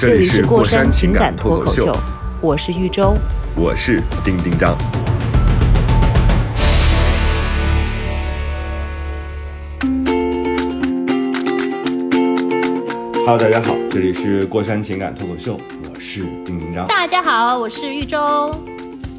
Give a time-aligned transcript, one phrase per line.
[0.00, 1.94] 这这里里是过山情感脱口秀，
[2.40, 3.14] 我是豫州。
[3.54, 4.74] 我是丁丁张。
[13.26, 15.60] Hello，大家好，这里是过山情感脱口秀，
[15.92, 16.86] 我是丁丁张。
[16.86, 18.58] 大家好，我是豫州，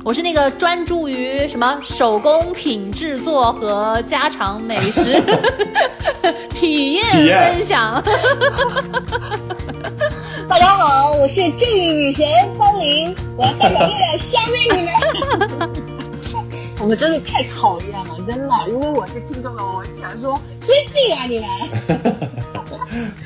[0.04, 5.22] 我是那个专注于什么手工品制作和家常美食
[6.56, 8.04] 体验体验分享。
[10.52, 14.94] 大家好，我是正义女神方玲，我要代表月亮消灭你们。
[16.78, 21.48] 我们真的太讨厌了，真的，因为我是听众了，我想说谁病啊你们？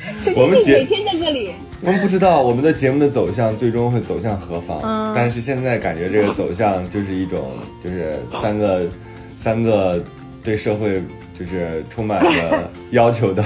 [0.16, 1.50] 神经我们节病每天在这里。
[1.82, 7.44] 我们不知道我们的节目的走向最终会走向何方，嗯但是现在感觉这个走向就是一种，
[7.82, 8.86] 就是三个
[9.34, 10.00] 三个
[10.44, 11.02] 对社会
[11.36, 13.44] 就是充满了 要求的，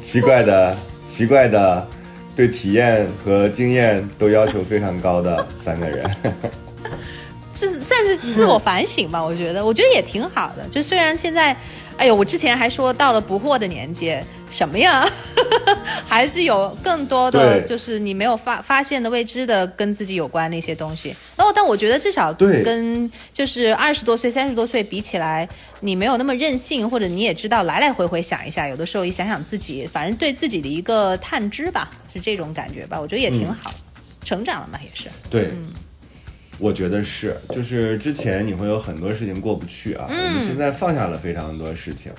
[0.00, 0.74] 奇怪的
[1.06, 1.86] 奇怪的，
[2.34, 6.08] 对体验和经验都要求非常高的 三个人。
[7.54, 10.66] 就是算是自我反省吧，我觉得，我觉得也挺好的。
[10.72, 11.56] 就虽然现在，
[11.96, 14.14] 哎呦，我之前还说到了不惑的年纪，
[14.50, 15.08] 什么呀，
[16.06, 21.14] 还是有更多的就是你没有发发现的未知的跟自己有关的一些东西。
[21.36, 22.62] 那我但我觉得至少对。
[22.62, 25.48] 跟就是二十多岁、三十多岁比起来，
[25.80, 33.72] 你没有那么任性，或者你也知道来来回回想一下，有的时候一想想自己，反正对自己的一个探知吧，是这种感觉吧，我觉得也挺好，
[34.24, 35.08] 成长了嘛，也是。
[35.30, 35.50] 对，
[36.58, 42.12] 我觉得是，就是之前你会有很多事情过不去啊，我们现在放下了非常多事情。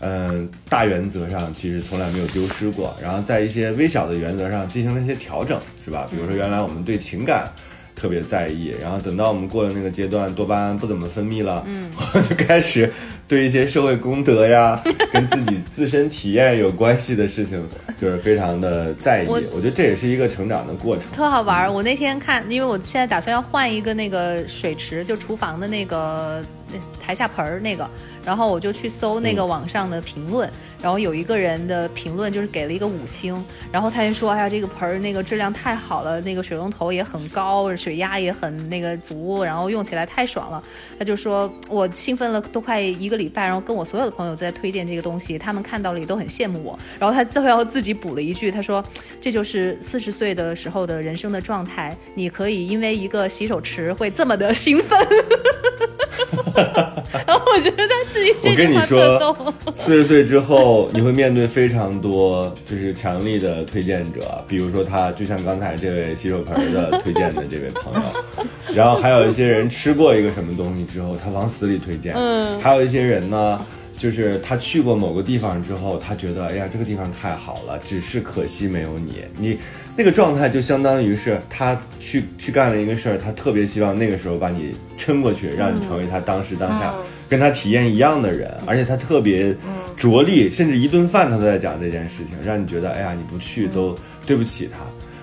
[0.00, 6.06] 嗯，大原则上其实从来没有丢失过，然后在一些微小的原则上进行了一些调整，是吧？
[6.08, 7.50] 比如说原来我们对情感
[7.96, 12.92] 特别在意，然后等到我们过了那个阶段，多巴胺不怎么分泌了，嗯，我 就开始
[13.28, 17.62] 对一些社会公德呀，跟自己自身体验有关系的事情，
[18.00, 19.26] 就是非常的在意。
[19.28, 21.04] 我我觉得这也是一个成长的过程。
[21.12, 21.70] 特好玩儿。
[21.70, 27.88] 我那天看，因为我现在打算要换一个那个水池，就厨房的那个那台下盆儿那个，
[28.24, 30.50] 然后我就去搜那个网上的评论，
[30.80, 40.62] 然后有一个人的评论就是给了一个五星，然后他就说，哎呀，这个盆儿那个质量太好了，那个水龙头也很高，水压也很那个足，然后用起来太爽了。
[40.98, 46.78] 他就说我兴奋了都快一个礼拜，然后跟我所有的朋友在推荐这个东西，他们看到了也都很羡慕我。
[46.98, 48.84] 然后他最后自己补了一句，他说
[49.20, 54.98] 这就是四十岁的时候的人生的状态，你可以因为一个洗手池会这么的兴奋。
[57.26, 68.00] 然后我觉得他自己这我跟句话特你说逗。，四十岁之后你会面对非常多就是强力的推荐者，比如说他就像刚才这位洗手盆的推荐的这位朋友，
[68.74, 73.60] 然后还有一些人吃过一个什么东西之后，他往死里推荐，嗯，还有一些人呢。
[73.98, 79.24] 就是他去过某个地方之后，他觉得哎呀这个地方太好了，只是可惜没有你。
[79.36, 79.58] 你
[79.96, 86.94] 那个状态就相当于是他去去干了一个事儿，他特别希望那个时候把你撑过去，让你成为他当时当下
[87.28, 89.54] 跟他体验一样的人，而且他特别
[89.96, 94.78] 着力，甚至一顿饭他都在讲这件事情，让你觉得哎呀你不去都对不起他。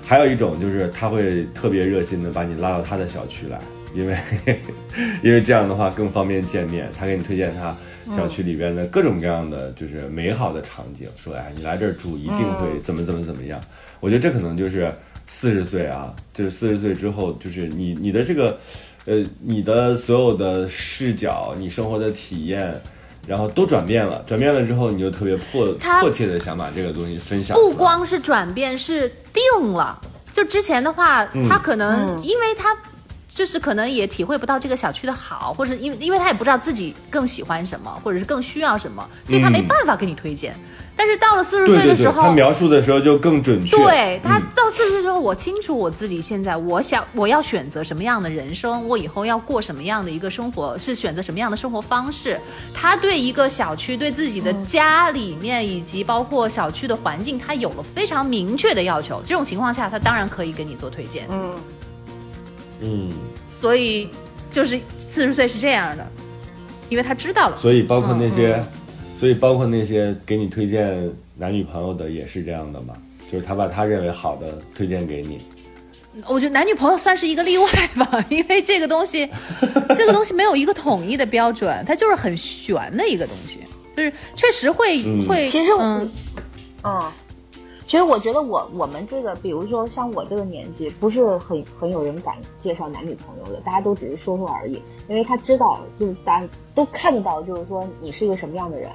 [0.08, 3.58] 还有一种就是他会特别热心的把你拉到他的小区来，
[3.96, 4.16] 因为
[5.24, 7.76] 因为这样的话更方便见面，他给你推荐他
[8.12, 13.62] 小区里边的各种各样的就是美好的场景，说哎你来这儿住一定会怎么怎么怎么样。
[14.00, 14.92] 我觉得这可能就是
[15.28, 18.60] 四十岁啊，就是四十岁之后，就是你你的这个
[19.06, 22.80] 呃你的所有的视角，你生活的体验。
[23.28, 27.58] 然后都转变了，转变了之后，你就特别迫迫切的想把这个东西分享。
[27.58, 30.00] 不光是转变，是定了。
[30.32, 32.78] 就之前的话，他可能因为他
[33.36, 40.56] 就是可能也体会不到这个小区的好，或者因为因为他也不知道自己更喜欢什么，或者是更需要什么，所以他没办法给你推荐。
[40.96, 43.76] 但是到了四十岁的时候，他描述的时候就更准确。
[43.76, 52.40] 对他嗯到四十岁之后，我清楚我自己现在，我想我要选择什么样的人生，我以后要过什么样的一个生活，是选择什么样的生活方式。
[52.74, 59.22] 他对一个小区、对自己的家里面以及包括小区的环境，他有了非常明确的要求。
[59.26, 61.28] 这种情况下，他当然可以给你做推荐。
[61.30, 61.54] 嗯，
[63.62, 64.10] 所以
[64.52, 66.06] 就是四十岁是这样的，
[66.90, 67.58] 因为他知道了。
[67.58, 68.64] 所以包括那些
[69.20, 72.94] 所以包括那些给你推荐男女朋友的也是这样的嘛，
[73.32, 75.40] 就是他把他认为好的推荐给你。
[76.28, 79.30] 我觉得男女朋友算是一个例外吧， 因为这个东西，
[79.98, 83.60] 这个东西没有一个统一的标准，它就是很悬的一个东西，
[83.98, 85.28] 就是确实会、嗯。
[85.28, 86.12] 会，其实我嗯，
[86.84, 87.12] 嗯，
[87.88, 98.90] 其实我觉得我我们这个，比如说像我这个年纪，不是很很有人敢介绍男女朋友的，大家都只是说说而已，因为他知道，就是大家都看得到，就是说你是一个什么样的人，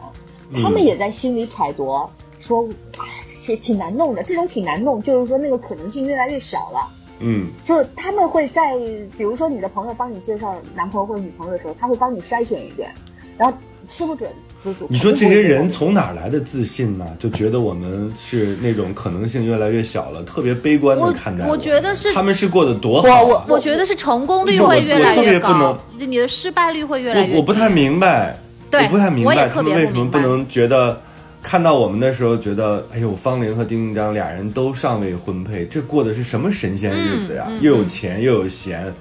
[0.54, 2.08] 他们也在心里揣度，
[2.40, 3.04] 说，哎，
[3.46, 6.90] 这挺难弄的，这种挺难弄，就是说那个可能性越来越小了。
[7.20, 8.76] 嗯，就他们会在，
[9.16, 12.90] 比如说你的朋友帮你介绍男朋友或者女朋友的时候，他会帮你筛选一遍，
[13.37, 13.56] 然后
[13.90, 14.31] 吃不准
[14.62, 17.04] 就就你说这些人从哪儿来的自信呢？
[17.19, 27.32] 就觉得我们是那种可能性越来越小了，特别悲观的看待我觉得是他们是过得多好啊、我我觉得是成功率会越来我特别越高不能，你的失败率会越来越低。
[27.32, 28.38] 我我不太明白，
[28.70, 31.00] 我不太明白他们为什么不能觉得，
[31.42, 37.46] 看到我们的时候觉得，哎呦，方玲和丁丁章俩人都尚未婚配，这过的是什么神仙日子呀？
[37.48, 38.94] 嗯又有钱又有闲，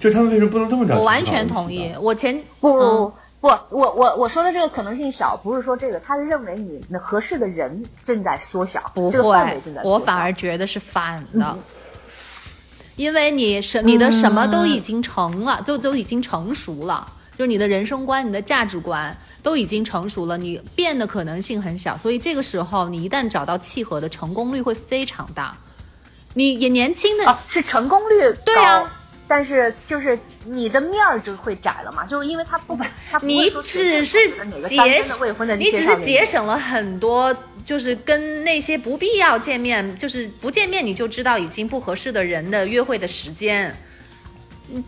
[0.00, 0.96] 就他们为什么不能这么着？
[0.96, 1.92] 我完全同意。。
[2.00, 3.12] 我前不不嗯
[3.42, 9.94] 不不，我我我说的这个可能性小，不是说这个，他是认为你那合适的人正在缩小，不这个范围会正在，缩小。
[9.94, 11.58] 我反而觉得是反的，
[12.94, 25.52] 因为你什你的什么都已经成了，都都已经成熟了，就是你的人生观、你的价值观都已经成熟了，你变的可能性很小，所以这个时候你一旦找到契合的，成功率会非常大。
[26.34, 29.01] 你也年轻的，啊，是成功率高，对啊
[29.34, 32.78] 但是就是你的面儿就会窄了嘛，就是因为他不
[33.10, 34.28] 他不你只是
[34.68, 35.16] 节省
[35.58, 37.34] 你只是节省了很多，
[37.64, 43.76] 就是跟那些不必要见面，就是不见面你就知道已经不合适的人的约会的时间，嗯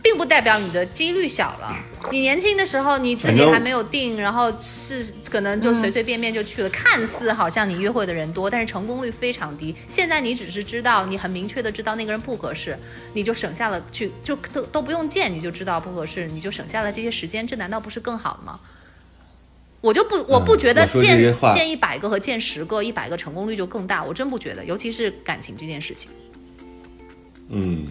[0.03, 1.77] 并不代表你的几率小了。
[2.11, 9.75] 你年轻的时候你自己还没有定，然后是可能就随随便便就去了，看似好像你约会的人多，但是成功率非常低。
[9.89, 12.79] 现在你只是知道，你很明确的知道那个人不合适，
[13.13, 18.61] 你就省下了去就都都不用见，你就知道不合适，你就省下了这些时间，这难道不是更好的吗？
[19.81, 26.11] 我就不，我不觉得见见一百个和见十个，一百个成功率就更大，我真不觉得，尤其是感情这件事情。
[27.51, 27.87] 嗯，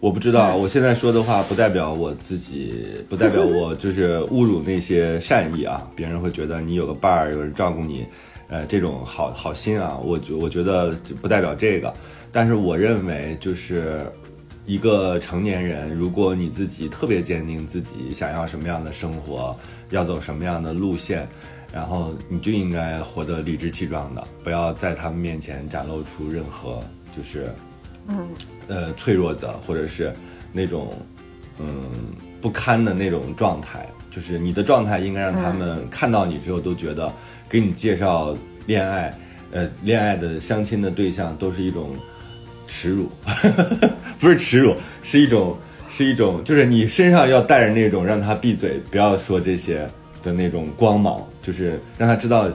[0.00, 8.06] 我不知道，我现在说的话不代表我自己，不代表我就是侮辱那些善意啊， 别人会觉得你有个伴儿，有人照顾你，
[8.48, 11.92] 呃，这种好好心啊，我觉我觉得不代表这个，
[12.30, 14.06] 但是我认为就是。
[14.68, 19.56] 一个成年人，如果你自己特别坚定自己想要什么样的生活，
[19.88, 21.26] 要走什么样的路线，
[21.72, 26.84] 然后你就应该活得理直气壮的，不要在他们面前展露出任何
[27.16, 27.50] 就是
[28.08, 28.28] 嗯
[28.68, 30.12] 呃脆弱的，或者是
[30.52, 30.92] 那种
[31.58, 31.66] 嗯
[32.40, 33.86] 不堪的那种状态。
[34.10, 37.12] 就是你的状态应该让他们看到你之后都觉得
[37.48, 38.36] 给你介绍
[38.66, 39.16] 恋爱，
[39.52, 41.94] 呃，恋爱的相亲的对象都是一种
[42.66, 43.08] 耻辱，
[44.18, 45.56] 不是耻辱，是一种
[45.88, 49.88] 是一种，就是你身上要带着那种让他闭嘴，不要说这些
[50.22, 52.48] 的那种光芒，就是让他知道，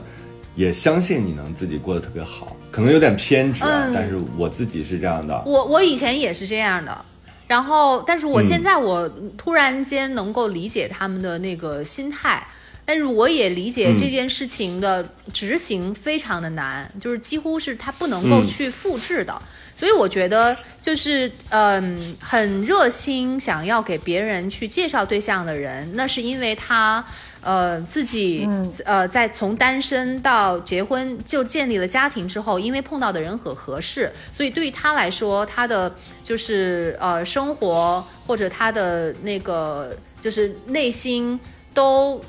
[0.54, 2.56] 也相信你能自己过得特别好。
[2.70, 5.42] 可能有点偏执啊，嗯但是我自己是这样的。
[5.46, 7.04] 我我以前也是这样的，
[7.46, 12.46] 然后但是我嗯现在我突然间能够理解他们的那个心态。
[12.86, 15.02] 但是我也理解嗯这件事情的
[15.32, 19.40] 执行非常的难，就是几乎是他不能够嗯去复制的，
[19.74, 27.02] 所以我觉得就是嗯，很热心想要给别人去介绍对象的人，那是因为他
[27.44, 28.48] 呃自己、
[28.84, 41.38] 呃在从单身到结婚就建立了家庭之后，因为碰到的人很合适，所以对于他来说，他的就是呃生活或者他的那个就是内心
[41.74, 42.20] 都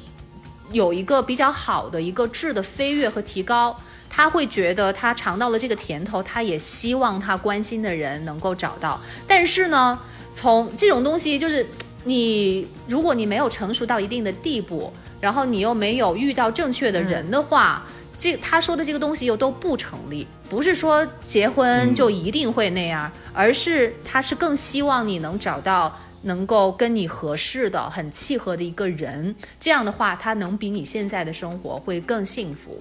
[0.72, 3.76] 有一个比较好的一个质的飞跃和提高。
[4.08, 8.98] 他会觉得他尝到了这个甜头，他也希望他关心的人能够找到。
[9.28, 10.00] 但是呢，
[10.34, 11.66] 从这种东西就是
[12.06, 14.94] 你，如果你没有成熟到一定的地步，
[15.26, 17.84] 然后你又没有遇到正确的人的话，
[18.20, 20.28] 这他说的这个东西又都不成立。
[20.48, 25.92] 不是说结婚就一定会那样，而是他是更希望你能找到。
[26.22, 32.80] 能够跟你合适的、很契合的一个人，这样的话，他能比你现在的生活会更幸福，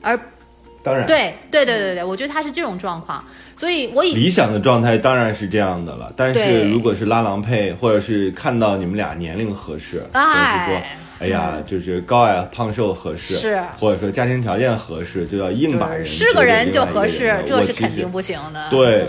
[0.00, 0.18] 而
[0.82, 3.24] 当然，对对对对对，我觉得他是这种状况，
[3.56, 6.12] 所以我以理想的状态当然是这样的了。
[6.16, 18.68] 但是如果是拉郎配，或者是看到你们俩年龄合适，或者是说哎，哎呀，就是高矮胖瘦合适，是或者说家庭条件合适，就要硬把人是个人就合适，这是肯定不行的。
[18.70, 19.06] 对，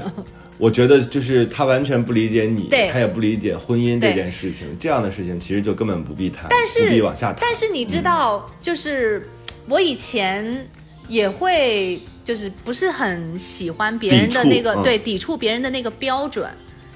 [0.59, 7.37] 我觉得就是他完全不理解你，他也不理解婚姻这件事情，这样的事情其实就根本不必谈，但是不必往下谈。
[7.41, 9.27] 但是你知道，就是
[9.67, 10.45] 我以前
[11.07, 16.49] 也会，就是不是很喜欢别人的那个对抵触别人的那个标准，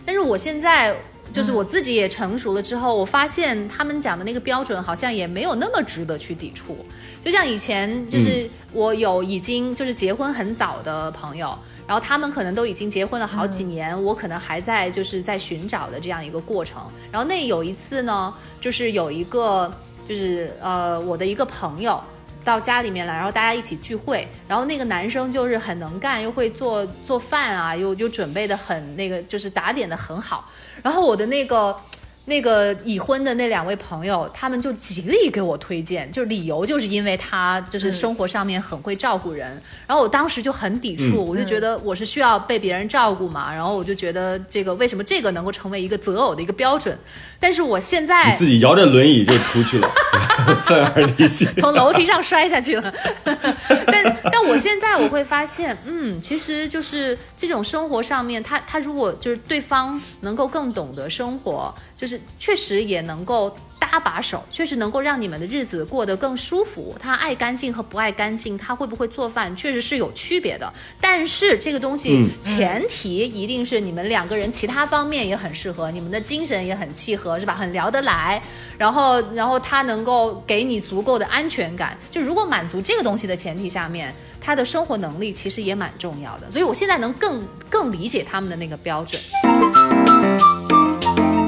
[0.06, 0.96] 但是我现在。
[1.34, 6.86] 就是我自己也成熟了之后，我发现他们讲的那个标准好像也没有那么值得去抵触。
[7.22, 11.54] 就像以前，就是我有已经就是结婚很早的朋友，
[11.86, 16.82] 然后他们可能都已经结婚了好几年，我可能还在就是在寻找的这样一个过程。
[17.12, 19.70] 然后那有一次呢，就是有一个
[20.08, 22.02] 就是呃我的一个朋友。
[22.48, 30.50] 到家里面来，然后大家一起聚会，然后那个男生就是很能干，又会做做饭啊，又又准备的很那个，就是打点的很好。
[30.82, 31.75] 然后我的那个
[32.24, 39.62] 那个已婚的那两位朋友，他们就极力给我推荐，就理由就是因为他就是生活上面很会照顾人。
[39.86, 46.98] 然后我当时就很抵触，嗯我就觉得我是需要被别人照顾嘛，然后我就觉得这个为什么这个能够成为一个择偶的一个标准？
[47.39, 49.89] 但是我现在你自己摇着轮椅就出去了，
[50.65, 51.46] 愤而离去。
[51.60, 52.94] 从楼梯上摔下去了。
[53.88, 63.56] 但但我现在我会发现，嗯，其实就是这种生活上面，他他如果就是对方能够更懂得生活，就是确实也能够。
[63.80, 66.96] 搭把手，确实能够让你们的日子过得更舒服。
[67.00, 70.72] 他爱干净和不爱干净，他会不会做饭，确实是有区别的。
[71.00, 77.56] 但是这个东西嗯前提一定是你们两个人其他方面也很适合，你们的精神也很契合，是吧？
[77.56, 78.42] 很聊得来，
[78.78, 81.98] 然后然后他能够给你足够的安全感。
[82.12, 86.50] 就如果满足这个东西的前提下面，他的生活能力其实也蛮重要的。
[86.50, 89.22] 所以我现在能更更理解他们的那个标准。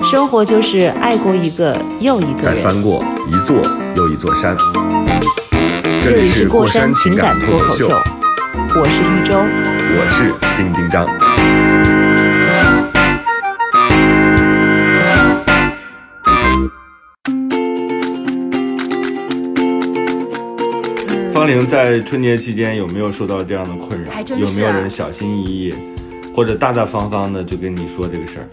[0.10, 2.44] 生活就是爱过一个又一个人。
[2.44, 3.58] 再翻过一座
[3.96, 4.58] 又一座山。
[6.04, 9.36] 这里是过山情感脱口秀，我是玉州。
[9.38, 11.06] 我是丁丁张。
[21.32, 24.10] 方玲在春节期间有没有受到这样的困扰？
[24.10, 25.75] 还真是啊有没有人小心翼翼，
[26.36, 28.50] 或者大大方方的就跟你说这个事儿？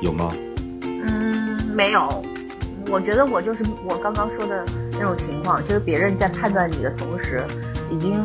[0.00, 0.32] 有吗？
[1.70, 2.22] 嗯，没有。
[2.88, 7.44] 我觉得我就是我刚刚说的那种情况，就是别人在判断你的同时，
[7.90, 8.24] 已经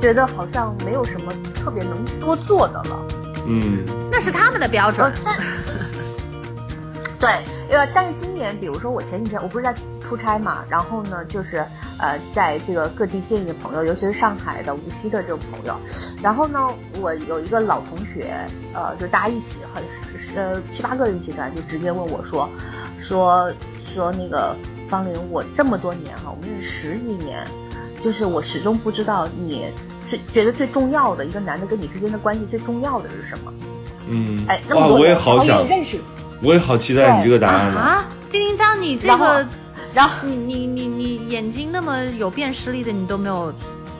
[0.00, 3.06] 觉得好像没有什么特别能多做的了。
[3.46, 5.32] 嗯那是他们的标准呃，。
[7.18, 7.30] 对，
[7.70, 11.64] 因为但是今年，比如说我前几天我不是在出差嘛，然后呢，就是
[11.98, 15.74] 呃，在这个各地见一个朋友，尤其是上海的、无锡的这种朋友，
[16.22, 16.68] 然后呢，
[17.00, 18.34] 我有一个老同学，
[18.74, 19.82] 呃，就大家一起很
[20.36, 22.48] 呃七八个人一起干，就直接问我说，
[23.00, 23.50] 说
[23.82, 24.54] 说那个
[24.86, 27.44] 方玲，我这么多年哈，我们认识十几年，
[28.04, 29.64] 就是我始终不知道你
[30.10, 33.52] 最觉得最重要的一个男的跟你之间的关系最重要的是什么？
[34.06, 35.98] 嗯哎，，那么哇，多年我也好想认识。
[36.42, 37.72] 我也好期待你这个答案。
[37.72, 39.46] 啊，丁丁章，你这个，
[39.94, 43.52] 然后你你你你眼睛那么有辨识力的，你都没有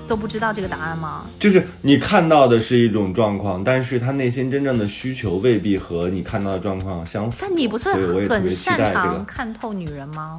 [0.06, 1.24] 都不知道这个答案吗？
[1.38, 7.38] 就是你看到的是一种状况，但是他内心真正的需求未必和你看到的状况相符。
[7.40, 7.92] 但你不是
[8.28, 9.24] 很擅长。
[9.24, 10.36] 看透女人吗？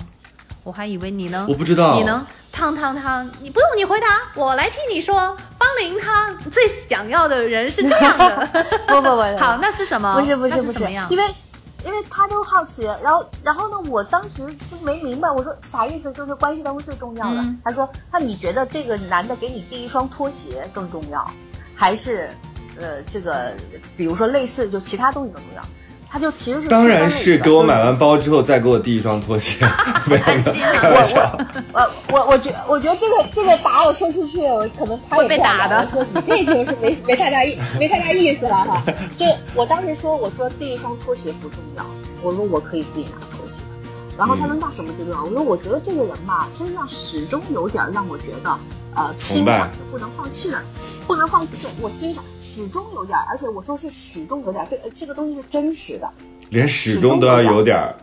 [0.63, 5.37] 我还以为你能，我不知道你能汤汤汤，你不用你回答，我来替你说。
[5.59, 8.49] 方林他最想要的人是这样的。
[8.87, 10.19] 不不不，好，那是什么？
[10.19, 11.07] 不是不是不是那是什么样？
[11.11, 11.23] 因为
[11.85, 16.11] 因为他都好奇，然后然后呢，我当时就没明白，我说啥意思？
[16.13, 17.41] 就是关系当中最重要的。
[17.41, 21.29] 嗯他说，那你觉得这个男的给你第一双拖鞋更重要，
[21.75, 22.29] 还是
[22.79, 23.53] 呃这个
[23.95, 25.63] 比如说类似就其他东西更重要？
[26.09, 27.97] 他就其实是当然是给我买完。
[27.97, 29.65] 包之后再给我递一双拖鞋，
[30.05, 31.37] 没开玩笑。
[31.73, 38.83] 我我我觉我觉得这个这个答案说出去，我可能他也会被打的了说你这就是没没太大意没太大意思了哈。
[39.17, 41.85] 就我当时说，我说第一双拖鞋不重要，
[42.21, 43.61] 我说我可以自己拿拖鞋。
[44.17, 45.23] 然后他说那什么最重要？
[45.23, 48.57] 我说我觉得这个人吧，身上始终有点让我觉得
[48.95, 50.61] 呃欣崇拜赏的不能放弃的，
[51.05, 51.57] 不能放弃。
[51.61, 56.09] 对我欣赏始终有点，而且我说是始终有点，这这个东西是真实的。
[56.49, 57.95] 连始终都要有点儿，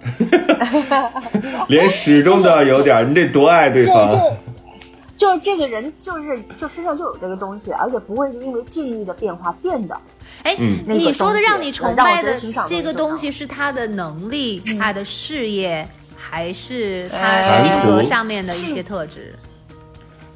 [1.68, 4.10] 连始终都要有点儿，你得多爱对方。
[4.10, 9.96] 就就是这个人就是就身上就有这个东西，而且不会是因为记忆的变化变的。
[10.42, 12.34] 哎，嗯那个你说的让你崇拜的
[12.66, 19.38] 这个东西是他的能力、嗯他的事业，还是他呃性格上面的一些特质？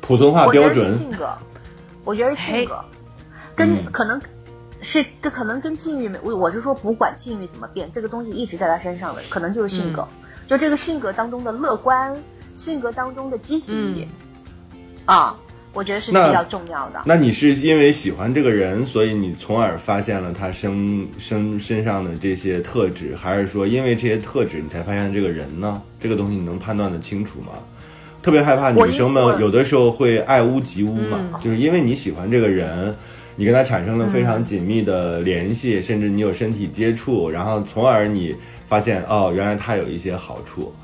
[0.06, 1.28] 普通话我觉得是标准，性格，
[2.04, 2.84] 我觉得是性格，
[3.56, 4.20] 跟、嗯可能
[4.80, 12.14] 是这可能跟境遇没，我我是说不管境遇怎么变，这个东西一直在他身上的，可能就是性格，嗯就这个性格当中的乐观，
[12.54, 14.06] 性格当中的积极，
[14.72, 15.36] 嗯啊，
[15.72, 17.02] 我觉得是比较重要的。
[17.04, 25.82] 那你是因为喜欢这个人，所以你从而发现了他身身身上的这些特质，还是说因为这些特质你才发现这个人呢？
[25.98, 27.54] 这个东西你能判断的清楚吗？
[28.26, 32.92] 特别害怕女生们有的时候会爱屋及乌嘛，嗯就是因为你喜欢这个人，
[33.37, 38.35] 你跟他产生了非常紧密的联系，甚至你有身体接触，然后从而你
[38.66, 40.75] 发现哦，原来他有一些好处。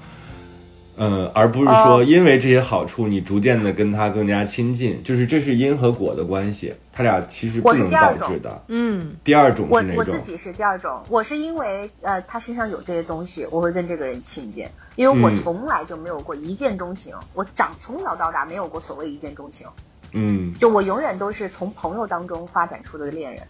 [1.04, 8.62] 嗯，而不是说哦因为这些好处，你逐渐的跟他更加亲近，就是这是因和果的关系，他俩其实不我是能第二种导致的。
[8.68, 10.20] 嗯第二种我是哪种我自？
[10.20, 19.66] 己是第二种，我是因为呃他身上有这些东西，我会跟这个人亲近，因为我嗯从来就没有过一见钟情，我长从小到大没有过所谓一见钟情，
[20.12, 23.42] 嗯就我永远都是从朋友当中发展出的恋人。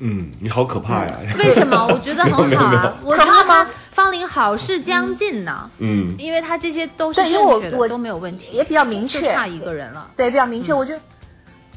[0.00, 1.18] 嗯，你好可怕呀！
[1.38, 1.86] 为什么？
[1.92, 10.10] 我觉得很好啊， 我觉得可怕他吗方林好事将近呢，嗯因为他这些都是对因为我正确的，我都没有问题，也比较明确，就差一个人了。
[10.16, 10.72] 对，比较明确。
[10.72, 10.94] 嗯我就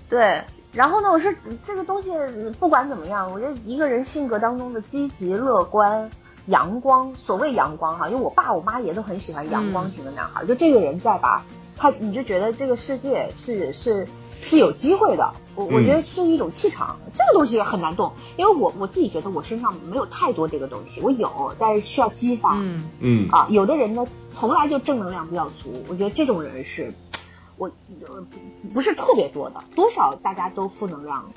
[0.10, 0.42] 对，
[0.74, 2.12] 然后呢，我是这个东西
[2.60, 6.10] 不管怎么样，我觉得一个人性格当中的积极、乐观、
[6.48, 11.44] 阳光，所谓阳光哈，因为我爸我妈也都很喜欢阳光型的男孩，就这个人在吧，
[11.78, 14.06] 他你就觉得这个世界是是
[14.42, 15.34] 是有机会的。
[15.54, 22.56] 我我嗯觉得是一种气场，这个东西很难动，因为我我自己觉得我身上没有太多这个东西，我有，但是需要激发。
[22.56, 26.94] 嗯嗯啊，有的人呢，从来就正能量比较足，我觉得这种人是，
[27.58, 27.70] 我
[28.08, 28.26] 呃
[28.74, 31.30] 不是特别多的，多少大家都负能量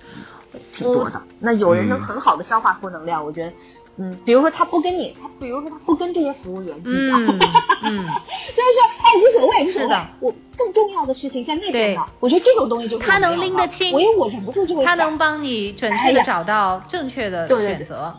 [0.73, 1.21] 挺多的。
[1.41, 3.53] 那有人能嗯很好的消化负能量，我觉得，
[3.97, 7.39] 嗯，比如说他不跟你，他比如说他不跟这些服务员计较，嗯
[7.83, 8.07] 嗯，
[8.55, 12.03] 就是哎无所谓，无所谓是的，我更重要的事情在那边呢。
[12.21, 13.93] 我觉得这种东西就是他能拎得清。
[13.93, 17.77] 我因为我忍不住就会他能帮你准确的找到正确的对对对。
[17.77, 18.15] 选择。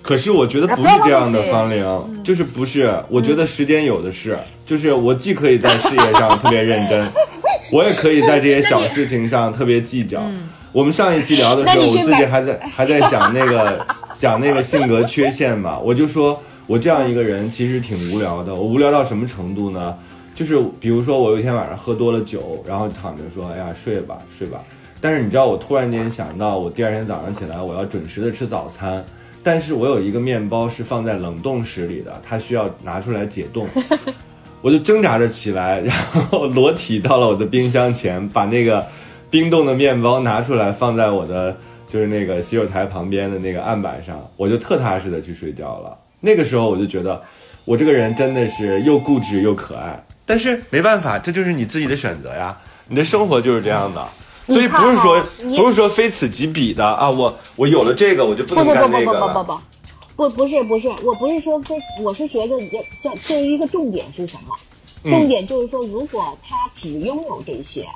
[0.00, 2.94] 可是我觉得不是这样的，方玲，就是不是？
[3.08, 7.06] 我觉得时间有的是，就是我既可以在事业上特别认真，
[7.72, 10.22] 我也可以在这些小事情上特别计较。
[10.72, 18.54] 我们上一期聊的时候，我自己还在还在想那个讲那个性格缺陷吧， 我就说我这样一个人其实挺无聊的。
[18.54, 19.94] 我无聊到什么程度呢？
[20.34, 24.58] 就是比如说我有一天晚上喝多了酒，然后躺着说：“哎呀，睡吧，睡吧。”
[25.00, 29.04] 但是你知道，我突然间想到，我第二天早上起来我要准时的吃早餐，
[29.42, 33.68] 但是我有一个面包是放在冷冻室里的，它需要拿出来解冻，
[34.60, 38.84] 我就挣扎着起来，然后裸体到了我的冰箱前，把那个
[39.30, 41.56] 冰冻的面包拿出来放在我的
[41.94, 45.96] 就是那个洗手台旁边的那个案板上，我就特踏实的去睡觉了。
[46.18, 47.22] 那个时候我就觉得，
[47.64, 54.04] 我这个人真的是又固执又可爱，但是没办法，这就是你自己的选择呀，你的生活就是这样的。
[54.48, 59.28] 所以不是说不是说非此即彼的啊，我我有了这个我就不能不不不不干那个了。
[59.28, 59.60] 不不不
[60.16, 64.56] 不，不不是不是，我不是说非，我是觉得这这这一个重点是什么？
[65.04, 67.86] 嗯重点就是说，如果他只拥有这些，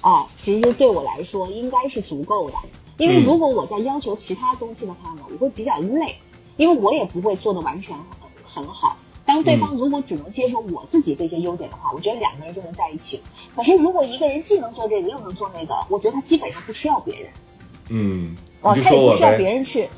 [0.00, 2.56] 啊，其实对我来说应该是足够的。
[3.00, 6.16] 因为嗯如果我在要求其他东西的话呢，我会比较累，
[6.58, 8.98] 因为我也不会做的完全很很好。
[9.24, 13.22] 当对方如果只能接受我自己这些优点的话，我觉得两个人就能在一起。
[13.56, 17.30] 可是如果一个人既能做这个又能做那个，我觉得他基本上不需要别人。
[17.88, 19.36] 嗯，哦，他也不需要。
[19.38, 19.88] 别人去。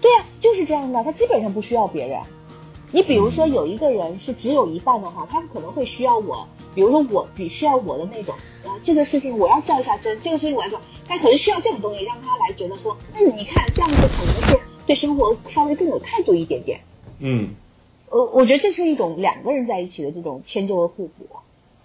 [0.00, 2.20] 对呀、就是这样的，他基本上不需要别人。
[2.94, 16.80] 你比如说有一个人是只有一半的话，他可能会需要我，比如说我比需要我的那种，啊，这个事情我要较一下真，这个事情我要做，他可能需要这种东西让他来觉得说，那你看这样子可能是对生活稍微更有态度一点点。
[17.18, 17.48] 嗯
[18.10, 21.26] 呃，我觉得这是一种两个人在一起的这种迁就和互补。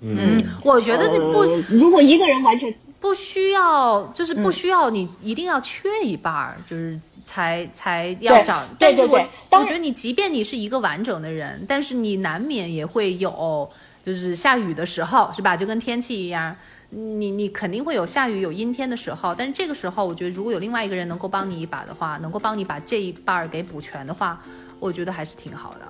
[0.02, 8.64] 嗯嗯，我觉得你不呃，如果一个人完全不需要，就是嗯不需要你一定要缺一半儿，就是才才要对找。
[8.66, 9.20] 对但是我
[9.52, 13.70] 我觉得你即便你是一个完整的人，但是你难免也会有，
[14.04, 15.58] 就是下雨的时候，是吧？
[15.58, 16.56] 就跟天气一样。
[16.92, 24.42] 你你肯定会有下雨有阴天的时候，但是这个时候，我觉得如果有另外一个人能够帮你一把的话，能够帮你把这一半儿给补全的话，
[24.80, 25.86] 我觉得还是挺好的。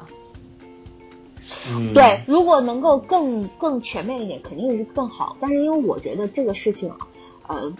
[1.70, 5.38] 嗯，对，如果能够更更全面一点，肯定是更好。
[5.40, 7.08] 但是因为我觉得这个事情啊，
[7.48, 7.74] 呃，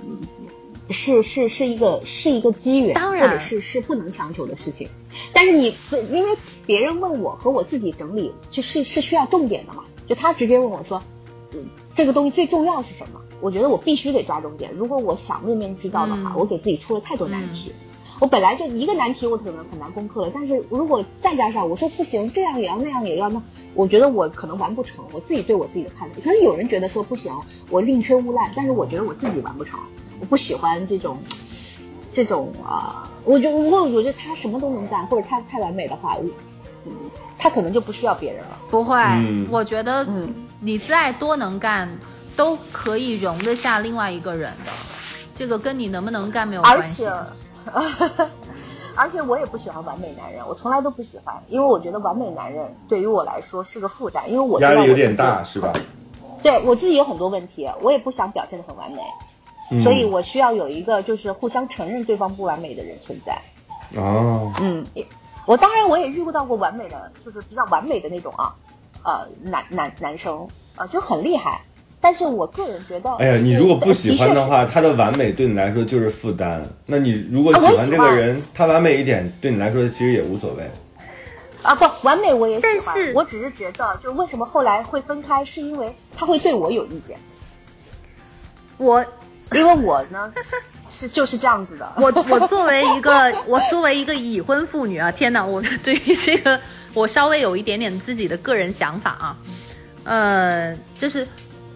[0.90, 4.90] 是是是一个是一个机缘，当然或者是是不能强求的事情。
[5.34, 5.76] 但是你
[6.12, 9.84] 因为别人问我和我自己整理，就是是需要重点的嘛。
[10.08, 11.02] 就他直接问我说，
[11.54, 13.22] 嗯，这个东西最重要是什么？
[13.42, 14.72] 我觉得我必须得抓重点。
[14.74, 17.72] 如果我想面面俱到的话，嗯我给自己出了太多难题。
[18.20, 20.32] 我本来就一个难题，我可能很难攻克了。
[20.34, 23.42] 但是如果再加上我说不行，这样也要那样也要，那
[23.76, 25.06] 我觉得我可能完不成。
[25.14, 27.32] 我自己对我自己的判断，可能有人觉得说不行，
[27.70, 29.80] 我宁缺毋滥，但是我觉得我自己完不成。
[30.20, 31.18] 我不喜欢这种
[32.12, 36.24] 这种啊、我觉得如果我觉得他什么都能干，或者他太完美的话，我
[36.86, 36.92] 嗯，
[37.38, 38.58] 他可能就不需要别人了。
[38.70, 41.90] 不会，嗯我觉得嗯你再多能干，
[42.36, 44.72] 都可以容得下另外一个人的，
[45.36, 47.26] 这个跟你能不能干没有关系而
[47.72, 48.28] 且。
[48.96, 55.72] 而且我也不喜欢完美男人，我从来都不喜欢，因为我觉得完美男人对于我来说是个负担，因为我知道压力有点大是吧？
[56.44, 58.98] 对我自己有很多问题，我也不想表现的很完美，
[59.72, 63.40] 嗯所以我需要有一个就是互相承认对方不完美的人存在。
[63.96, 64.86] 哦，嗯，
[65.46, 68.56] 我当然我也遇不到过完美的，就是比较完美的那种啊，
[69.04, 71.62] 呃，男男男生，呃，就很厉害。
[72.02, 76.66] 但是我个人觉得，哎呀，你如果不喜欢的的话，他的完美对你来说就是负担。
[76.86, 80.64] 那你如果喜欢这个人，他完美一点，对你来说其实也无所谓。
[81.62, 87.18] 啊，不完美我也喜但欢，是我只是觉得，就为什么后来会分开，是因为他会对我有意见，
[88.78, 89.06] 我
[89.58, 90.32] 因为我呢
[90.90, 91.92] 是就是这样子的。
[91.98, 96.60] 我我作为一个我作为一个已婚妇女啊，天哪，我 对于这个
[96.94, 99.38] 我稍微有一点点自己的个人想法啊，
[100.04, 101.28] 呃，就是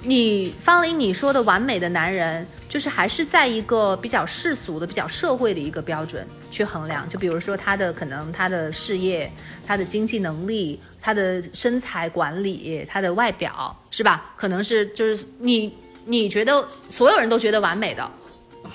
[0.01, 9.31] 你方林你说的完美的男人，就是还是在一个比较世俗的、比较社会的一个标准去衡量，就比如说他的可能他的事业、
[9.65, 14.33] 他的经济能力、他的身材管理、他的外表，是吧？
[14.35, 15.73] 可能是就是你
[16.05, 18.09] 你觉得所有人都觉得完美的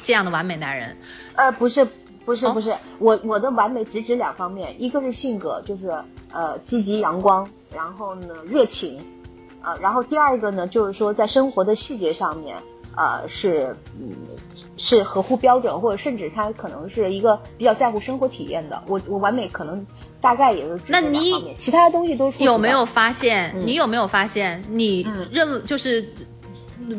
[0.02, 0.96] 这样的完美男人，
[1.34, 1.86] 呃，不是，
[2.24, 5.92] 不是，哦不是，我我的完美只指两方面，一个是性格，就是
[6.32, 9.00] 呃积极阳光，然后呢热情，
[9.62, 12.56] 呃，然后第二个呢就是说在生活的细节上面，
[12.96, 14.10] 呃是嗯
[14.76, 18.82] 是合乎标准，或者甚至他可能是一个比较在乎生活体验的。
[18.86, 19.84] 我我完美可能
[20.20, 23.52] 大概也是那你，其他的东西都是有没有发现？
[23.54, 24.62] 嗯你有没有发现？
[24.68, 26.08] 你认就是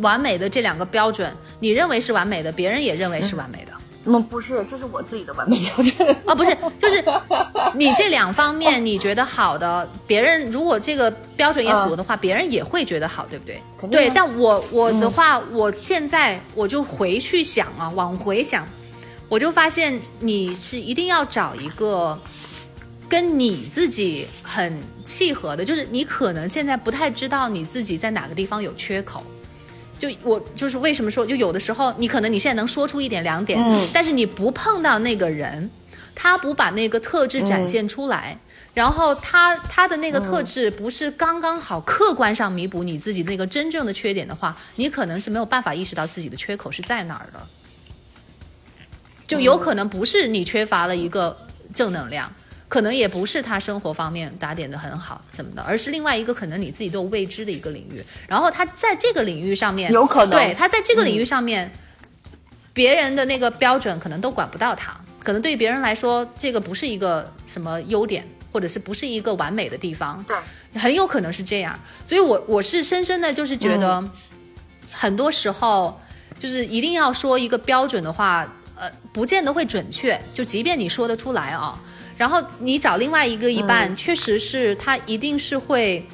[0.02, 3.72] 完美的这两个标准，你认为是完美的，别人也认为是完美的。
[4.06, 6.15] 嗯，不是，这是我自己的完美标准。
[6.26, 7.04] 哦，不是，就是
[7.76, 13.62] 你这两方面你觉得好的，别人如果这个标准也符合的话，别人也会觉得好，对不对？
[13.92, 18.65] 对，但我我的话，我现在我就回去想啊，往回想，
[19.28, 22.18] 我就发现你是一定要找一个
[23.10, 29.22] 跟你自己很契合的，就是你可能现在不太知道你自己在哪个地方有缺口。
[30.00, 33.88] 就我就是为什么说，就有的时候你可能你现在能说出一点两点，嗯。
[33.94, 35.70] 但是你不碰到那个人，
[36.16, 38.38] 他不把那个特质展现出来，
[38.74, 47.40] 然后他他的那个特质不是刚刚好客观上弥补你自己那个真正的缺点的话，你可能是没有办法意识到自己的缺口是在哪儿的，
[49.28, 51.38] 就有可能不是你缺乏了一个
[51.76, 52.32] 正能量。
[52.70, 58.02] 可能也不是他生活方面打点的很好什么的，而是另外一个可能你自己都未知的一个领域。
[58.28, 61.70] 然后他在这个领域上面，有可能对他在这个领域上面，
[62.72, 70.38] 别人的那个标准可能都管不到他，可能对于别人来说，这个不是一个什么优点，或者是不是一个完美的地方，对，
[70.80, 71.78] 很有可能是这样。
[72.06, 74.08] 所以我我是深深的就是觉得，
[74.92, 76.00] 很多时候
[76.38, 80.20] 就是一定要说一个标准的话，呃，不见得会准确。
[80.32, 81.78] 就即便你说得出来啊，
[82.20, 86.06] 然后你找另外一个一半，确实是他一定是会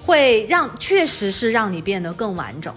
[0.00, 2.74] 会让，确实是让你变得更完整。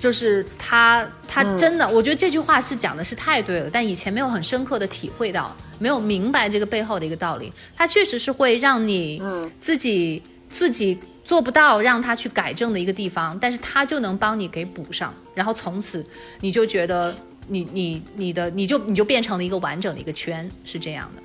[0.00, 7.52] 就是他，他真的，我觉得这句话是讲的是太对了，但以前没有很深刻的体会到，没有明白这个背后的一个道理。
[7.76, 16.02] 他确实是会让你嗯自己、自己做不到让他去改正的一个地方，但是他就能帮你给补上，然后从此
[16.40, 17.14] 你就觉得
[17.46, 21.22] 你你你的你就你就变成了一个完整的一个圈，是这样的。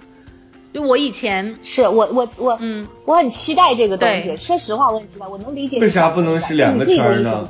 [0.74, 4.36] 就我以前是我我我嗯，我很期待这个东西。
[4.36, 5.80] 说实话，我很期待，我能理解。
[5.80, 7.48] 为啥不能是两个圈呢？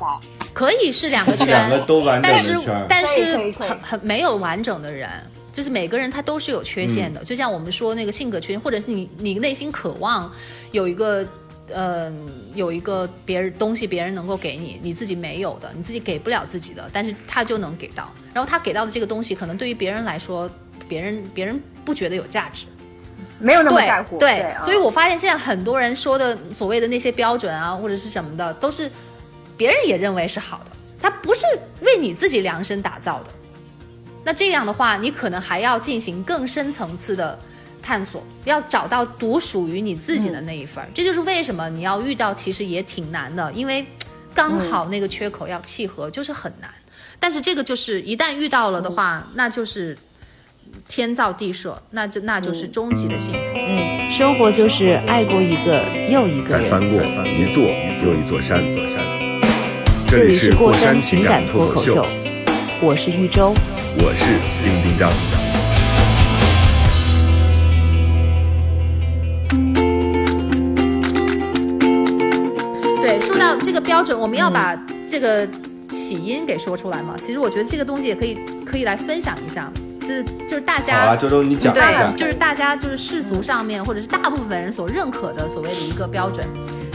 [0.52, 2.86] 可以是两个圈，两个都完整但是的圈。
[2.88, 5.08] 但是很很没有完整的人，
[5.52, 7.24] 就是每个人他都是有缺陷的。
[7.24, 10.30] 就像我们说那个性格缺陷，或者是你你内心渴望
[10.70, 11.26] 有一个
[11.72, 12.12] 呃
[12.54, 18.12] 有一个别人东西别人能够给你，你自己没有的，你自己给不了自己的，但是他就能给到。
[18.34, 20.48] 然后他给到的这个东西，可能对于别人来说，
[20.86, 22.66] 别人别人不觉得有价值。
[23.44, 24.18] 没有那么在乎。
[24.18, 28.90] 对，啊所以我发现现在很多人说的所谓的那些标准啊，或者是什么的，都是
[29.56, 31.44] 别人也认为是好的，它不是
[31.82, 33.30] 为你自己量身打造的。
[34.24, 37.38] 那这样的话，你可能还要进行更深层次的
[37.82, 40.88] 探索，要找到独属于你自己的那一份儿。
[40.94, 43.84] 这就是为什么你要遇到，其实也挺难的，因为
[44.34, 46.70] 刚好那个缺口要契合，就是很难。
[47.20, 49.96] 但是这个就是一旦遇到了的话，那就是
[50.88, 53.38] 天造地设，那就那就是终极的幸福。
[53.56, 56.62] 嗯生活就是爱过一个又一个人。
[56.62, 57.64] 再翻过一座
[58.04, 58.62] 又一座山。
[60.06, 62.06] 这里这里是过山山情情感脱口秀，，
[62.80, 63.52] 我是玉州。
[63.96, 64.24] 我是
[64.62, 65.10] 丁丁张。
[73.02, 74.76] 对，说到这个标准，我们要把
[75.10, 75.44] 这个
[75.88, 77.16] 起因给说出来嘛。
[77.18, 79.72] 其实我觉得这个东西也可以可以来分享一下，
[80.06, 82.16] 就是就是大家啊，周周你讲一下对，。
[82.16, 86.46] 就是大家就是世俗上面或者是大部分人所认可的所谓的一个标准，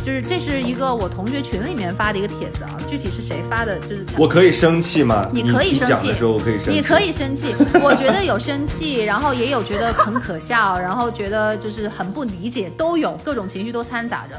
[0.03, 5.27] 就是这是一个我同学群里面发的一个帖子啊，具体是谁发的，就是我可以生气吗？
[5.33, 6.71] 你可以生气讲的时候我可以生气。
[6.71, 14.35] 你可以生气，我觉得有生气，然后也有觉得很可笑，然后觉得就是很不理解，都有各种情绪都掺杂着。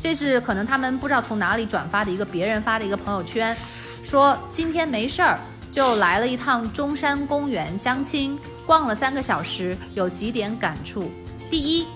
[0.00, 3.56] 这是可能他们不知道从哪里转发的一个别人发的一个朋友圈，
[4.02, 5.38] 说今天没事儿
[5.72, 11.10] 就来了一趟中山公园相亲，逛了三个小时，有几点感触。
[11.50, 11.86] 第一，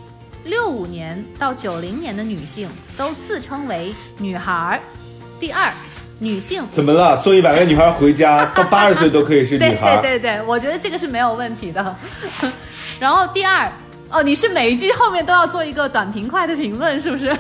[0.45, 4.81] 六五年到九零年的女性都自称为女孩儿。
[5.39, 5.71] 第二，
[6.19, 7.19] 女性怎么了？
[7.19, 9.99] 送一百个女孩回家，到 八十岁都可以是女对孩。
[10.01, 11.95] 对对对，我觉得这个是没有问题的。
[12.99, 13.71] 然后第二，
[14.09, 17.31] 哦，你是每一句后面都要做一个短平快的评论，是不是？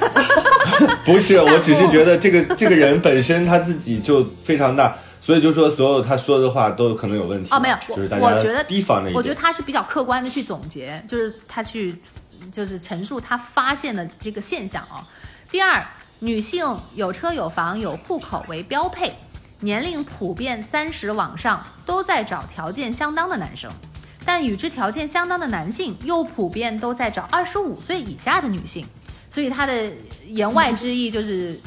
[1.02, 4.94] 不是，我只是觉得这个这个人本身他自己就非常大，
[5.26, 7.48] 所以就说所有他说的话都可能有问题。
[7.52, 9.16] 哦，没有，我就是大我觉得家提防着一点。
[9.16, 12.00] 我觉得他是比较客观的去总结，就是他去
[12.52, 15.04] 就是陈述他发现的这个现象啊、
[15.50, 15.84] 第二，
[16.20, 19.12] 女性有车有房有户口为标配，
[19.58, 23.68] 年龄普遍三十往上，都在找条件相当的男生。
[24.24, 28.86] 但与之条件相当的男性，又普遍都在找二十五岁以下的女性，
[29.28, 29.90] 所以他的
[30.28, 31.58] 言外之意就是，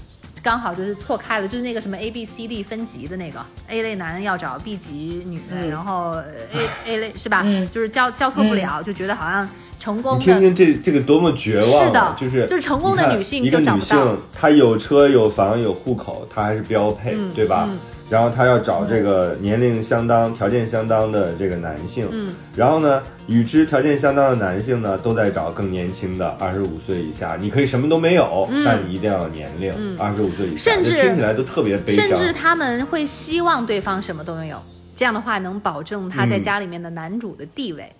[0.42, 6.12] 刚好就是错开了，就是那个什么 A B C D 分级的那个 A 类男要找 B 级女的，然后
[6.54, 7.42] A A 类是吧？
[7.46, 9.48] 嗯就是交交错不了，就觉得好像
[9.78, 11.86] 成功你的听听这这个多么绝望啊！
[11.88, 17.68] 是的就是就是成功的女性就找不到性，她有车有房有户口，她还是标配，嗯对吧？
[18.10, 27.38] 嗯然后他要找这个年龄相当、条件相当的这个男性，嗯，然后呢，与之条件相当的男性呢，都在找更年轻的，二十五岁以下。
[27.40, 32.08] 你可以什么都没有，嗯但你一定要有年龄，二十五岁以下，甚至听起来都特别悲伤。
[32.08, 34.60] 甚至他们会希望对方什么都没有，
[34.96, 37.92] 这样的话能保证他在嗯家里面的男主的地位。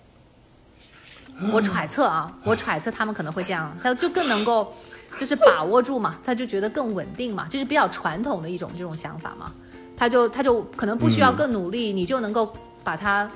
[1.52, 4.74] 我揣测啊， 我揣测他们可能会这样，他就更能够
[5.16, 9.52] 就是把握住嘛，他就觉得更稳定嘛，就是比较传统的一种这种想法嘛，
[10.00, 12.50] 他就他就可能不需要嗯更努力，你就能够
[12.82, 13.30] 把他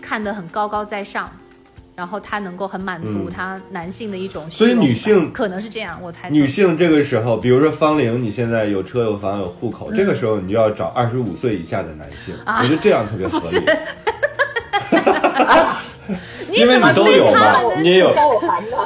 [0.00, 1.30] 看得很高高在上。
[1.94, 6.28] 然后他能够很满足嗯他男性的一种虚所以女性可能是这样，我猜。
[6.28, 13.60] 女性这个时候，比如说芳龄，你现在有车有房有户口，这个时候你就要找二十五岁以下的男性，啊我觉得这样特别合理。
[16.50, 18.12] 你因为你都有嘛你也有。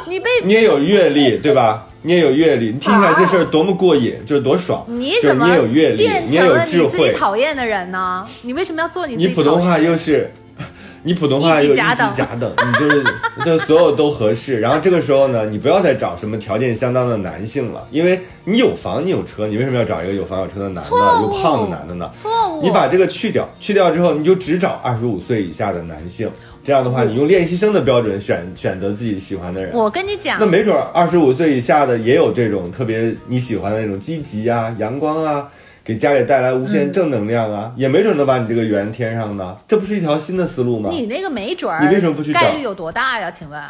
[0.08, 1.88] 你被你也有阅历，对吧？
[2.02, 4.84] 你也有阅历，你听起来这事儿多么过瘾，就是多爽。
[4.86, 8.26] 就是你怎么你也有阅历，变你也有智成了你自己慧，讨厌的人呢？
[8.42, 10.30] 你为什么要做你自己你普通话又是，
[11.02, 13.04] 你普通话又一级甲等，你就是
[13.44, 14.60] 就所有都合适。
[14.60, 20.90] 然后这个时候呢，你不要再找什么条件相当的男性了，因为你有房你有车，你为什么要找一个有房有车的男的，
[21.22, 22.10] 又胖的男的呢？
[22.20, 22.62] 错误？
[22.62, 26.30] 你把这个去掉，去掉之后，你就只找二十五岁以下的男性。
[26.62, 29.72] 这样的话，你用练习生的标准选选择自己喜欢的人。
[29.72, 35.48] 我跟你讲那，没准二十五岁以下的也有这种特别你喜欢的那种积极啊、阳光啊，
[35.84, 39.56] 给家里带来无限正能量啊，也没准能把你这个圆添上呢。
[39.66, 40.88] 这不是一条新的思路吗？
[40.90, 43.30] 你那个没准儿，你为什么不去找概率有多大呀？
[43.30, 43.62] 请问？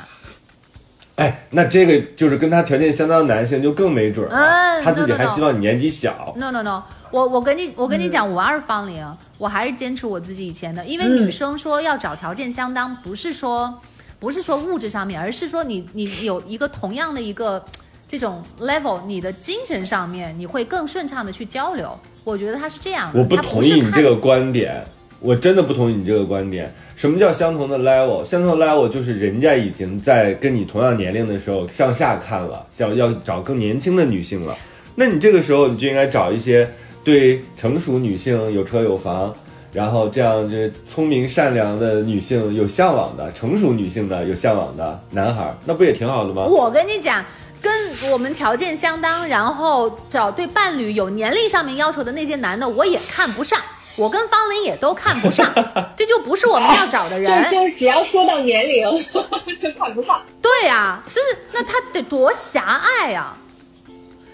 [1.17, 4.35] 哎，那这个就是跟他条件相当的男性就更没准了。
[4.35, 6.33] 嗯他自己还希望你年纪小。
[6.35, 13.79] No no no，我我跟你我跟你嗯讲，我二芳龄，我还是坚持我自己以前的，因为嗯女生说要找条件相当，不是说
[14.19, 17.63] 不是说物质上面，而是说你你有一个同样的一个
[18.11, 21.97] 这种 level，你的精神上面你会更顺畅的去交流。
[22.25, 24.85] 我觉得他是这样的，我不同意你这个观点，
[25.21, 26.75] 我真的不同意你这个观点。
[26.97, 28.25] 什么叫相同的 level？
[28.25, 34.57] 相同的 level 就是人家已经在跟你同样年龄的时候向下看了，想要找更年轻的女性了。
[34.97, 36.69] 那你这个时候你就应该找一些
[37.05, 39.33] 对成熟女性有车有房，
[39.73, 46.45] 然后这样就是聪明善良的女性有向往的，成熟女性的有向往的男孩，那不也挺好的吗？
[46.45, 47.25] 我跟你讲，
[47.61, 53.61] 跟我们条件相当，然后找对伴侣有年龄上面要求的那些男的，我也看不上。
[53.97, 55.53] 我跟方玲也都看不上，
[55.97, 57.45] 这就不是我们要找的人。
[57.51, 58.87] 就就只要说到年龄，
[59.59, 60.23] 就看不上。
[60.41, 63.37] 对呀、就是那他得多狭隘呀、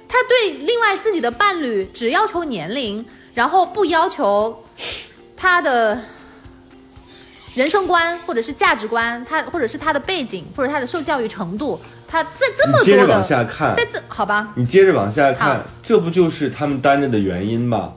[0.09, 4.65] 他对另外自己的伴侣只要求年龄，然后不要求
[5.37, 5.99] 他的
[7.55, 17.95] 人生观或者是价值观，他或者是他的背景或者他的受教育程度，他在这么你接着往多的，下看，在这好吧，你接着往下看，这不就是他们单着的原因吗？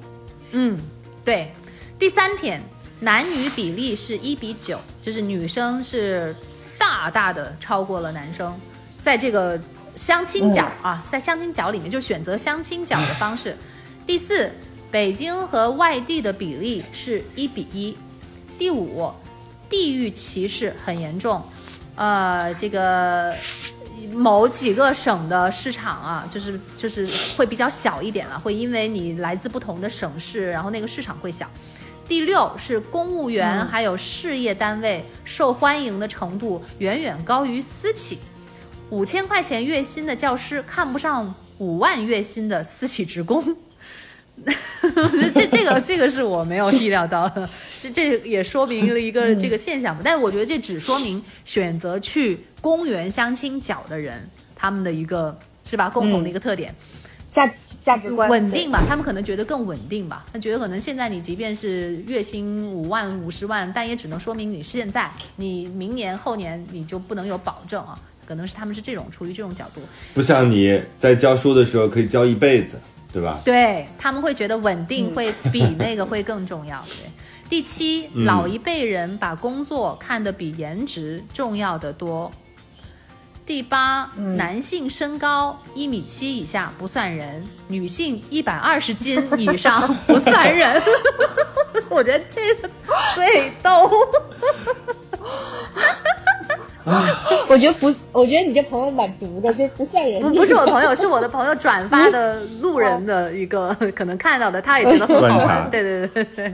[0.53, 0.77] 嗯，
[1.23, 1.51] 对。
[1.97, 2.61] 第三点，
[3.01, 6.35] 男女比例是一比九，就是女生是
[6.77, 8.57] 大大的超过了男生，
[9.01, 9.59] 在这个
[9.95, 13.55] 相亲角啊，在相亲角里面就选择相亲角的方式。
[14.07, 14.49] 第四，
[14.89, 17.97] 北京和外地的比例是一比一。
[18.57, 19.11] 第五，
[19.69, 21.41] 地域歧视很严重，
[21.95, 23.33] 呃，这个
[24.07, 27.07] 某几个省的市场啊，就是就是
[27.38, 31.49] 会比较小一点了，会因为你来自不同的省市，然后那个市场会小。
[32.07, 38.17] 第六是公务员还有事业单位受欢迎的程度远远高于私企，
[38.89, 43.55] 五千块钱月薪的教师看不上五万月薪的私企职工。
[45.34, 47.49] 这这个这个是我没有意料到的，
[47.80, 50.02] 这这也说明了一个这个现象吧。
[50.04, 56.73] 但是我觉得这只说明选择去公园相亲角的人，他们的一个是吧共同的一个特点，
[57.30, 58.84] 价价值观稳定吧。
[58.88, 60.25] 他们可能觉得更稳定吧。
[60.34, 67.99] 他觉得可能现在你即便是月薪五万五十万，但也只能说明你现在，你明年后年你就不能有保证啊。
[68.25, 69.82] 可能是他们是这种出于这种角度，
[70.13, 72.80] 不像你在教书的时候可以教一辈子，
[73.11, 73.41] 对吧？
[73.43, 76.83] 对他们会觉得稳定会比那个会更重要。
[76.87, 77.09] 对，
[77.49, 82.31] 第七，老一辈人把工作看得比颜值重要的多。
[83.45, 90.79] 第八，男性身高一米七以下不算人，女性一百二十斤以上不算人。
[91.89, 92.69] 我觉得这个
[93.15, 93.89] 最逗。
[97.49, 100.21] 我觉得不，我觉得你这朋友蛮毒的，就不像人。
[100.21, 105.69] 不不是我朋友，是我的朋友转发的路人的一个 可能看到的，他也觉得很好玩。
[105.69, 106.53] 对对对对对，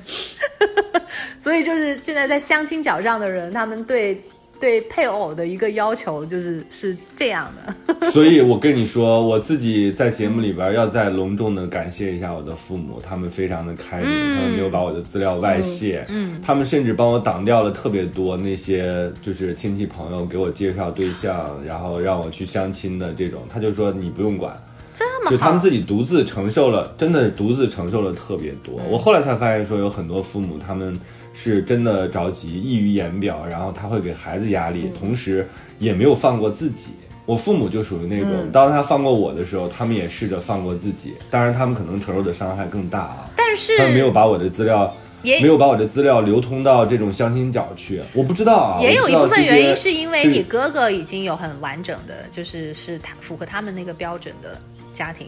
[1.39, 4.21] 所以就是现在在相亲角上的人，他们对
[4.65, 8.09] 对配偶的一个要求就是是这样的。
[8.09, 24.59] 所以我跟你说，我自己在节目里边要再隆重的感谢一下我的父母，他们非常的开明，他们没有把我的资料外泄，嗯他们甚至帮我挡掉了特别多那些就是亲戚朋友给我介绍对象，然后让我去相亲的这种，他就说你不用管。
[24.95, 28.81] 这么好就他们，自己独自承受了，真的是独自承受了特别多。
[28.89, 30.97] 我后来才发现说，有很多父母他们
[31.35, 36.93] 是真的着急，溢于言表，然后他会给孩子压力，同时也没有放过自己。
[37.25, 43.29] 我父母就属于那种，当他放过我的时候，他们也试着放过自己，当然他们可能承受的伤害更大啊。
[43.35, 47.99] 但是他们没有把我的资料，也没有把我的资料流通到这种相亲角去。
[48.13, 54.61] 我不知道啊，也有一部分原因是因为你哥哥已经有很完整的，就是是他符合他们那个标准的
[54.93, 55.27] 家庭，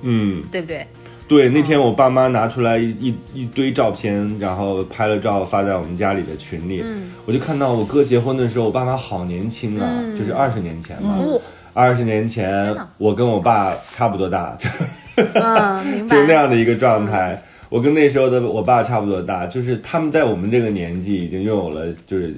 [0.00, 0.86] 嗯，对不对？
[1.28, 7.10] 对，那天我爸妈拿出来一一一堆照片，然后拍了照发在我们家里的群里，嗯。
[7.24, 10.16] 我就看到我哥结婚的时候，我爸妈好年轻啊，嗯。
[10.16, 11.40] 就是二十年前吧，哦。
[11.74, 14.56] 二十年前我跟我爸差不多大，
[15.34, 16.16] 嗯，明白。
[16.16, 17.42] 就那样的一个状态。
[17.68, 22.32] 我跟那时候的我爸差不多大，就是他们在我们这个年纪已经拥有了，就是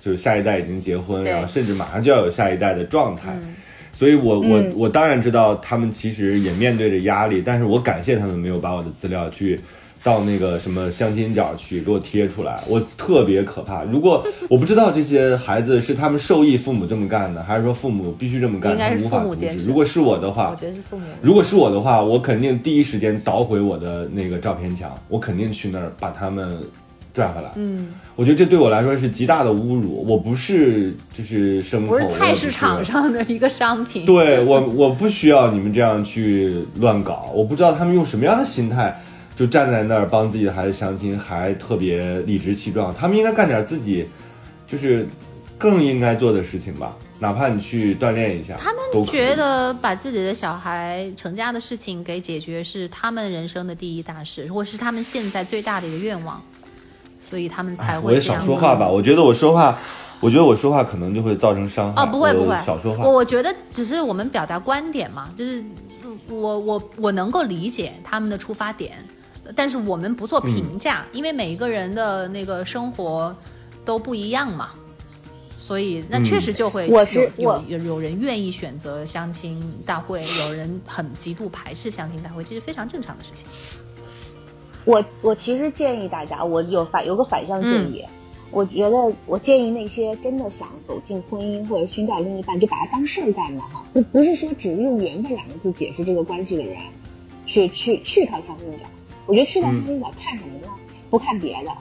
[0.00, 3.32] 就是下一代已经结婚，然后甚至马上就要有下一代的状态。
[3.40, 3.54] 嗯
[3.94, 9.60] 所以我我嗯我当然知道他们其实也面对着压力，但是我感谢他们没有把我的资料去
[10.02, 13.82] 到那个什么相亲角去给我贴出来，我特别可怕。
[13.84, 19.24] 如果我不知道这些孩子是他们受益父母这么干的，还是说父母必须这么干，应该是他们无法阻止。
[19.24, 21.06] 父母监视如果是我的话，我觉得是父母。
[21.22, 26.58] 如果是我的话，我肯定第一时间捣毁我的那个照片墙，我肯定去那儿把他们
[27.14, 27.50] 拽回来。
[27.54, 30.04] 嗯，我觉得这对我来说是极大的侮辱。
[30.06, 34.04] 我不是就是生口，不是菜市场上的一个商品。
[34.04, 37.30] 对我，我不需要你们这样去乱搞。
[37.32, 39.00] 我不知道他们用什么样的心态，
[39.36, 42.92] 就站在那儿帮自己的孩子相亲，还特别理直气壮。
[42.92, 44.06] 他们应该干点自己
[44.66, 45.06] 就是
[45.56, 56.42] 更应该做的事情吧，哪怕你去锻炼一下，他们都觉得把自己的小孩成家的事情给解决是他们人生的第一大事，或是他们现在最大的一个愿望，
[57.24, 58.86] 所以他们才会我也少说话吧。
[58.86, 59.78] 我觉得我说话，
[60.20, 62.02] 我觉得我说话可能就会造成伤害。
[62.02, 63.04] 哦，不会不会，少说话。
[63.04, 65.60] 我我觉得只是我们表达观点嘛，就是
[66.04, 68.92] 嗯我我我能够理解他们的出发点，
[69.56, 73.34] 但是我们不做评价，因为每一个人的那个生活
[73.84, 74.70] 都不一样嘛。
[75.56, 83.46] 所以，那确实就会有、我是有我有有人愿意选择相亲大会，有人很极度排斥相亲大会，这是非常正常的事情。
[84.84, 88.04] 我我其实建议大家，我有反有个反向建议，
[88.50, 96.76] 我觉得我建议那些真的想走进婚姻或者寻找另一半，就把它当事儿干的哈，不不是说只用缘分两个字解释这个关系的人，
[97.46, 98.84] 去去去趟相亲角。
[99.26, 100.68] 我觉得去趟相亲角看什么呢？
[101.08, 101.72] 不看别的，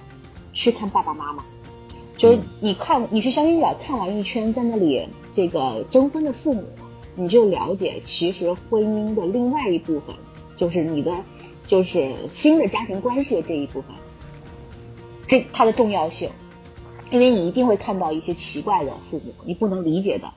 [0.54, 1.44] 去看爸爸妈妈。
[2.16, 6.64] 就是你看，你去相亲角看完一圈，在那里这个征婚的父母，
[7.16, 10.16] 你就了解，其实婚姻的另外一部分，
[10.56, 11.12] 就是你的，
[11.74, 13.90] 就是新的家庭关系的这一部分，
[15.28, 16.30] 这它的重要性，
[17.10, 20.28] 因为你一定会看到一些奇怪的父母，你不能理解的，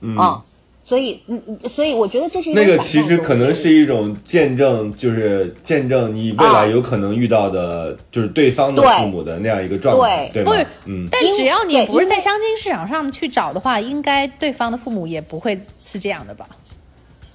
[0.00, 0.42] 嗯，啊，
[0.82, 10.50] 所以，嗯，嗯所以我觉得这是一个那个其实可能是一种见证，就是见证你未来有可能遇到的，就是对方的父母的那样一个状态，对吗？
[10.50, 16.48] 不是嗯，但只要你不是在相亲市场上去找的话，应该对方的父母也不会是这样的吧？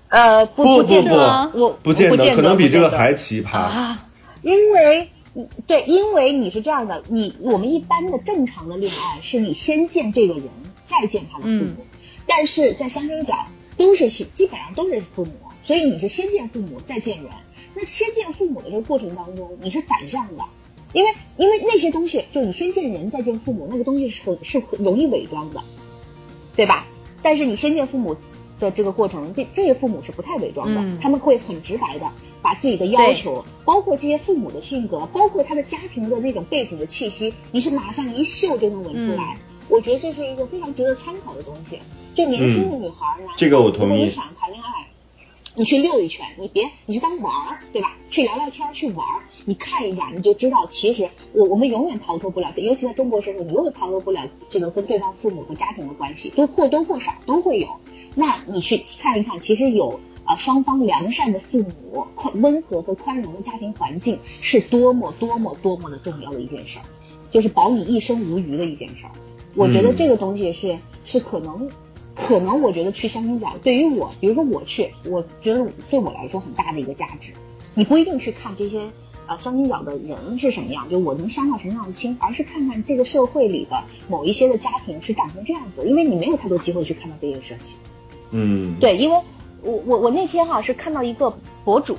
[0.10, 3.58] 呃，不不见得，不我不见得，可能比这个还奇葩。
[3.58, 4.08] 啊，
[4.42, 5.10] 因为
[5.68, 10.44] 对，因为你是这样的，你我们一般的正常的恋爱是你先见这个人，
[10.84, 11.86] 再见他的父母，
[12.26, 13.36] 但是在相亲角
[13.78, 15.32] 都是基基本上都是父母，
[15.64, 17.32] 所以你是先见父母再见人。
[17.76, 20.44] 那先见父母的这个过程当中，你是反向的，
[20.94, 25.62] 因为因为那些东西，就你先见人再见父母，那个东西是很是很容易伪装的，
[26.56, 26.88] 对吧？
[27.22, 28.16] 但是你先见父母
[28.60, 32.06] 的这个过程，这这些父母是不太伪装的，嗯他们会很直白的
[32.42, 39.38] 把自己的要求，包括这些父母的性格，包括他的家庭的那种背景的气息，你是马上一嗅就能闻出来。
[39.70, 41.80] 我觉得这是一个非常值得参考的东西。
[42.16, 44.88] 就年轻的女孩儿呢，这个我同意如果你想谈恋爱，
[45.56, 47.96] 你去溜一圈，你别你去当玩儿，对吧？
[48.10, 57.68] 去聊聊天儿，去玩儿，你看一下，你就知道，其实我我们永远逃脱不了，尤其在中国社会，你永远逃脱不了这个跟对方父母和家庭的关系，都或多或少都会有。
[58.14, 66.86] 那你去看一看，其实有呃双方良善的父母、宽温和和宽容的家庭环境，是多么多么多么的重要的一件事儿，
[67.32, 69.12] 就是保你一生无虞的一件事儿。
[69.56, 71.72] 我觉得嗯这个东西是是可能，
[72.14, 77.34] 可能我觉得去相亲角对于我，比如说我去，我觉得对我来说很大的一个价值。
[77.76, 78.82] 你不一定去看这些
[79.30, 87.78] 呃相亲角的人是什么样，就我能相到什么样的亲，而是看看这个社会里的某一些的家庭是长成这样子，因为你没有太多机会去看到这些事情。
[88.32, 89.22] 嗯，对，因为
[89.62, 91.96] 我我我那天哈、是看到一个博主，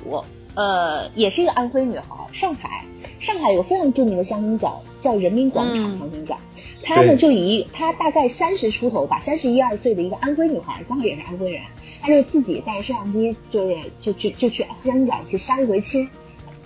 [0.55, 2.83] 呃，也是一个安徽女孩，上海，
[3.19, 5.95] 上海有非常著名的相亲角叫人民广场嗯。
[5.95, 6.37] 相亲角，
[6.83, 11.61] 她呢就以她大概三十出头吧，三十一二岁的一个安徽女孩，刚好也是安徽人，
[12.01, 16.09] 她就自己带着摄像机，就是就去就去相亲角去相一回亲，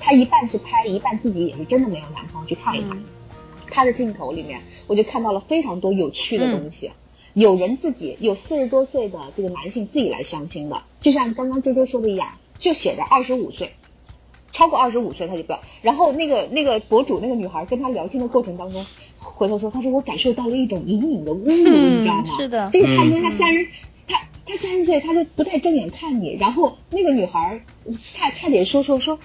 [0.06, 3.04] 她一半是拍，一半自己也是真的没有男朋友去看一看。
[3.72, 6.92] 她的镜头里面，我就看到了非常多有趣的东西。
[7.34, 12.30] 有人自己有四十多岁的这个男性自己来相亲的，就像刚刚周周说的一样，
[12.60, 13.74] 就写着二十五岁，
[14.52, 15.60] 超过二十五岁他就不要。
[15.82, 18.86] 然后那个那个博主那个女孩跟他聊天的过程当中，
[19.18, 22.38] 回头说，她说我感受到了一种隐隐的侮辱，嗯你知道吗？
[22.38, 23.72] 是的这个他因为他三十，他
[24.46, 26.36] 他三十岁，他就不太正眼看你。
[26.40, 27.60] 然后那个女孩
[27.92, 29.20] 差差点说说说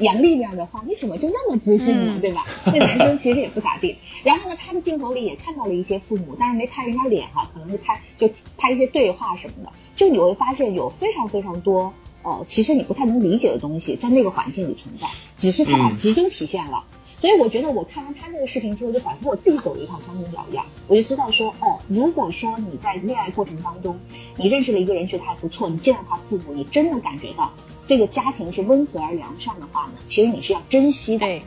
[0.00, 2.12] 杨丽那样的话，你怎么就那么自信呢？
[2.16, 2.44] 嗯对吧？
[2.66, 3.96] 那男生其实也不咋地。
[4.22, 9.72] 然后呢，他的镜头里也看到了一些父母，但是没拍人家脸哈，可能是拍就拍一些对话什么的。
[9.94, 11.92] 就你会发现有非常非常多
[12.22, 15.06] 呃，其实你不太能理解的东西在那个环境里存在，
[15.36, 16.84] 只是他把嗯集中体现了。
[17.22, 23.96] 所以我觉得我看完他这个视频之后，就仿佛我自己走了一趟相亲角一样，我就知道说，哦，如果说你在恋爱过程当中，
[24.36, 27.52] 你认识了一个人，觉得还不错，你见到他父母，你真的感觉到
[27.84, 31.24] 这个家庭是温和而良善的话呢，其实你是要珍惜的。
[31.24, 31.42] 对，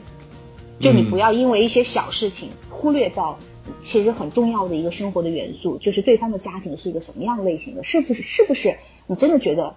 [0.80, 3.38] 就你嗯不要因为一些小事情忽略到
[3.78, 9.76] 其实很重要的一个生活的元素，就是对方的家庭是一个什么样类型的，是不是是不是你真的觉得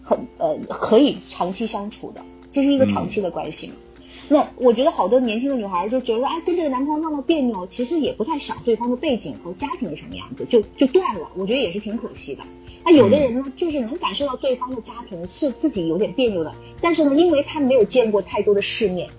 [0.00, 2.22] 很呃可以长期相处的，
[2.52, 3.74] 这是一个长期的关系嘛。
[4.32, 11.28] 那我觉得好多年轻的女孩就觉得说，哎，跟这个男朋友闹闹别扭，其实也不太想对方的背景和家庭是什么样子，就就断了。
[11.34, 12.44] 我觉得也是挺可惜的。
[12.84, 19.10] 那有的人呢，就是能感受到对方的家庭是自己有点别扭的，但是呢，因为他没有见过太多的世面，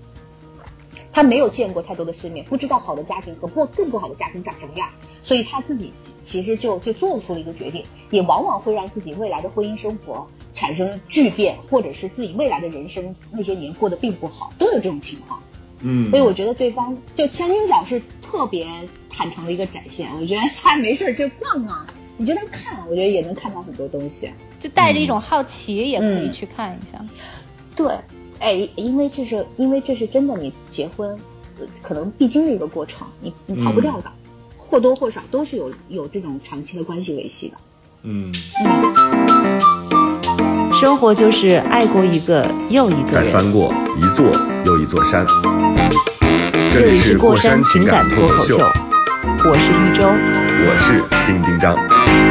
[1.13, 4.89] 他没有见过太多的世面，不知道好的家庭和不更不好的家庭长什么样，
[5.23, 15.41] 所以他自己其其实就就做出了一个决定，也往往会让自己未来的婚姻生活产生巨变，或者是自己未来的人生那些年过得并不好，都有这种情况。
[15.83, 18.67] 嗯，所以我觉得对方就相亲角是特别
[19.09, 20.07] 坦诚的一个展现。
[20.13, 21.87] 我觉得他没事就逛啊，
[22.17, 24.31] 你就当看，我觉得也能看到很多东西。
[24.59, 27.03] 就带着一种好奇，也可以嗯去看一下。
[27.75, 27.87] 对，
[28.41, 31.07] 哎，因为这是因为这是真的，你结婚
[31.59, 34.11] 呃可能必经的一个过程，你你逃不掉的，
[34.57, 37.57] 或多或少都是有有这种长期的关系维系的。
[38.01, 38.33] 嗯，
[40.73, 43.13] 生活就是爱过一个又一个人。
[43.13, 44.25] 再翻过一座
[44.65, 45.23] 又一座山。
[46.73, 50.03] 这里是过山情感脱口秀，我是玉州。
[50.63, 52.30] 我是丁丁张。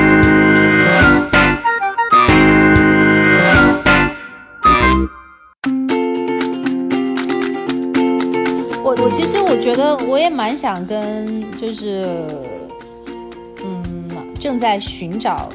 [9.71, 12.27] 觉得我也蛮想跟就是
[13.65, 14.09] 嗯
[14.41, 15.49] 正在寻找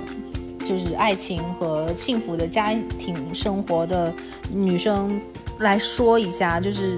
[0.66, 4.14] 就是爱情和幸福的家庭生活的
[4.50, 5.20] 女生
[5.60, 6.98] 来说一下，就是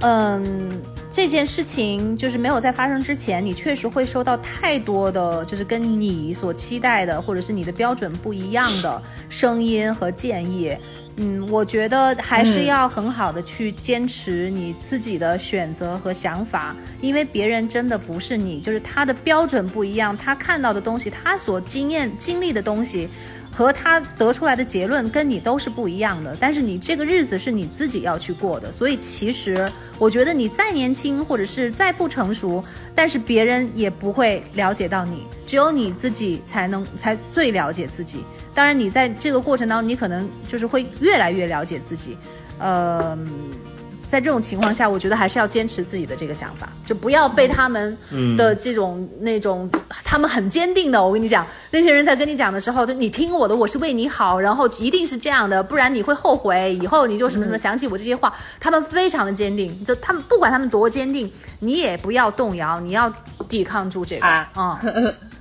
[0.00, 10.76] 嗯，这件事情就是没有在发生之前，你确实会收到太多的就是跟你所期待的或者是你的标准不一样的声音和建议。
[11.16, 23.08] 嗯，我觉得还是要很好的去坚持你自己的选择和想法，因为别人真的不是你，就是他的标准不一样，他看到的东西，他所经验经历的东西。
[23.56, 29.64] 和他得出来的结论跟你都是不一样的，但是你这个日子是你自己要去过的，所以其实
[29.96, 32.64] 我觉得你再年轻或者是再不成熟，
[32.96, 38.24] 但是别人也不会了解到你，只有你自己才能才最了解自己。
[38.54, 42.16] 当然，你在这个过程当中，你可能就是会越来越了解自己，
[42.58, 43.18] 呃。
[44.06, 47.96] 在这种情况下，我觉得还是要坚持自己的这个想法，就不要被他们
[48.36, 49.68] 的这种那种，
[50.04, 51.02] 他们很坚定的。
[51.02, 58.32] 我跟你讲，那些人在跟你讲的时候，你听我的，我是为你好，然后一定是这样的，不然你会后悔，以后你就什么什么想起我这些话。
[58.60, 61.28] 他们非常的坚定，就他们不管他们多坚定，
[61.58, 63.12] 你也不要动摇，你要
[63.48, 64.80] 抵抗住这个啊。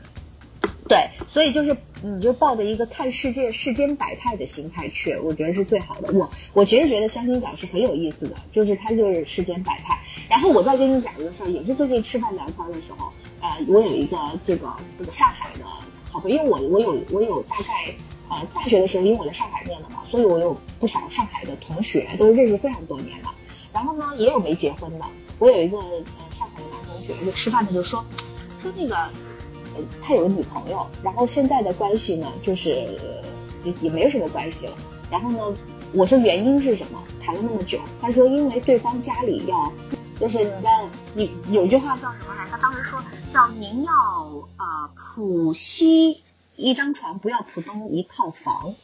[0.90, 1.76] 对，所以就是
[2.06, 6.12] 你就抱着一个看世界世间百态的心态去，我觉得是最好的。
[6.12, 9.98] 我我其实觉得相亲角是很有意思的，就是它就是世间百态。
[10.28, 15.64] 然后我再跟你讲一个事儿，也是最近吃饭聊天的时候，呃，我有一个这个这个上海的
[16.12, 17.96] 好朋友，因为我我有我有大概
[18.28, 23.34] 呃大学的时候，因为我在上海念的嘛，所以我有不少上海的同学，都认识非常多年了。
[23.72, 25.06] 然后呢，也有没结婚的。
[25.40, 28.04] 我有一个呃上海的男同学，就吃饭的就说
[28.60, 29.10] 说那个。
[30.02, 32.70] 他有个女朋友，然后现在的关系呢，就是
[33.64, 34.74] 也也没有什么关系了。
[35.12, 35.58] 然后呢，
[35.94, 37.04] 我说原因是什么？
[37.22, 39.72] 谈了那么久，他说因为对方家里要，
[40.20, 42.46] 就是你知道，你有句话叫什么来？
[42.50, 43.94] 他当时说叫您要
[44.58, 46.22] 呃浦西
[46.56, 48.76] 一张床，不要浦东一套房。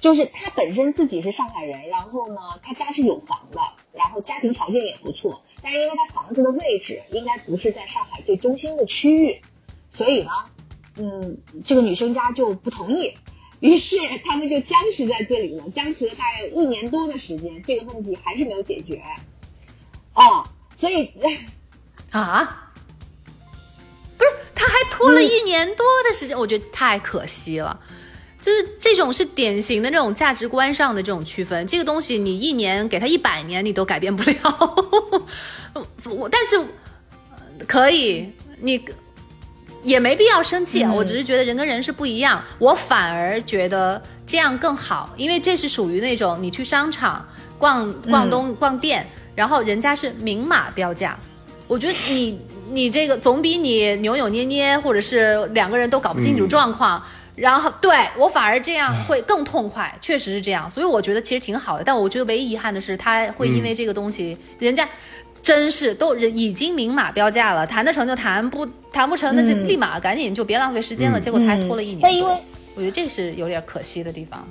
[0.00, 3.60] 就是他本身自己是上海人，然后呢，他家是有房的，
[3.92, 9.40] 然后家庭条件也不错，但是因为他房子的位置应该不是在上海最中心的区域。
[9.94, 10.30] 所以呢，
[10.96, 13.14] 嗯，这个女生家就不同意，
[13.60, 19.00] 于是他们就僵持在这里了，僵持了大概有一年多的时间，这个问题还是没有解决。
[20.14, 21.08] 哦，所以
[22.10, 22.72] 啊，
[24.18, 27.80] 不是，他还拖了一年多的时间，我觉得太可惜了。
[28.42, 34.36] 就是这种是典型的这种价值观上的这种区分，这个东西你一年给他一百年，你都改变不了。
[36.10, 36.60] 我但是
[37.68, 38.28] 可以
[38.58, 38.84] 你。
[39.84, 47.28] 也没必要生气，我只是觉得人跟人是不一样，我反而觉得这样更好，因为这是属于那种你去商场
[47.58, 51.16] 逛逛东逛店，然后人家是明码标价，
[51.68, 57.02] 我觉得你你这个总比你扭扭捏捏，或者是两个人都搞不清楚状况，
[57.36, 64.88] 然后对我反而这样会更痛快，确实是这样，所以我觉得其实挺好的，但我觉得唯一遗憾的是他会因为这个东西，人家。
[65.44, 71.20] 真是都人已经明码标价了，谈得成就谈，不谈不成那就立马赶紧就别浪费时间了。
[71.20, 72.34] 结果他还拖了一年，但因为
[72.74, 74.48] 我觉得这是有点可惜的地方，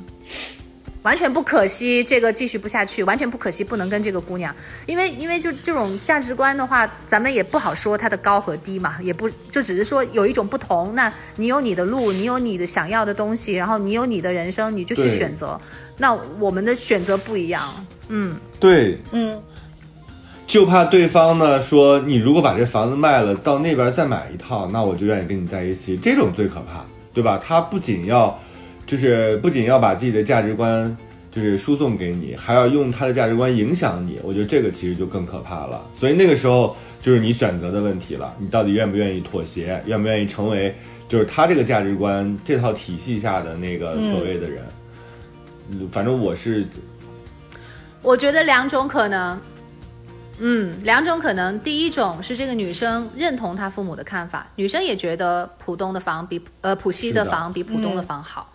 [1.02, 10.94] 完全不可惜，这个继续不下去，完全不可惜，不能跟这个姑娘，因为因为就这种价值观的话，咱们也不好说它的高和低嘛，也不就只是说有一种不同。
[10.94, 15.60] 那你有你的路，你有你的想要的东西，然后你有你的人生，你就去选择。
[15.98, 19.41] 那我们的选择不一样，嗯，对，嗯。
[20.46, 25.98] 就怕对方呢说你如果把这房子卖了，到那边再买一套，那我就愿意跟你在一起。
[25.98, 27.39] 这种最可怕，对吧？
[27.44, 28.38] 他不仅要，
[28.86, 30.96] 就是不仅要把自己的价值观
[31.32, 34.20] 就是输送给你，还要用他的价值观影响你。
[34.22, 35.82] 我觉得这个其实就更可怕了。
[35.94, 40.76] 所以那个时候就是你选择的问题了，你到底愿不愿意妥协，愿不愿意成为
[41.08, 44.64] 就是他这个价值观这套体系下的那个所谓的人？
[45.72, 46.68] 嗯反正我是，
[48.02, 49.39] 我觉得两种可能。
[50.40, 51.60] 嗯，两种可能。
[51.60, 58.52] 第一种是这个女生认同她父母的看法，女生也觉得浦东的房比呃浦西的房比浦东的房好，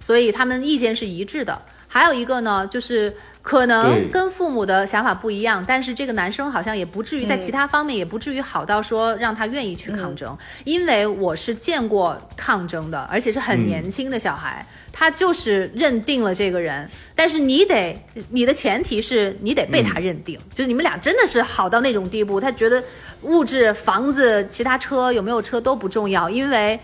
[0.00, 1.60] 所以他们意见是一致的。
[1.86, 3.14] 还有一个呢，就是
[3.48, 14.66] 可能跟父母的想法不一样，但是这个男生好像也不至于在其他方面也不至于好到说让他愿意去抗争，因为我是见过抗争的，而且是很年轻的小孩。
[14.92, 17.98] 他就是认定了这个人，但是你得，
[18.30, 22.84] 你的前提是你得被他认定，就是你们俩真的是好到那种地步，他觉得
[23.22, 26.78] 物质、房子、其他车有没有车都不重要，因为，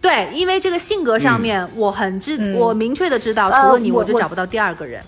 [0.00, 5.00] 对，因为这个性格上面我很知，我明确的知道，除了你我就找不到第二个人。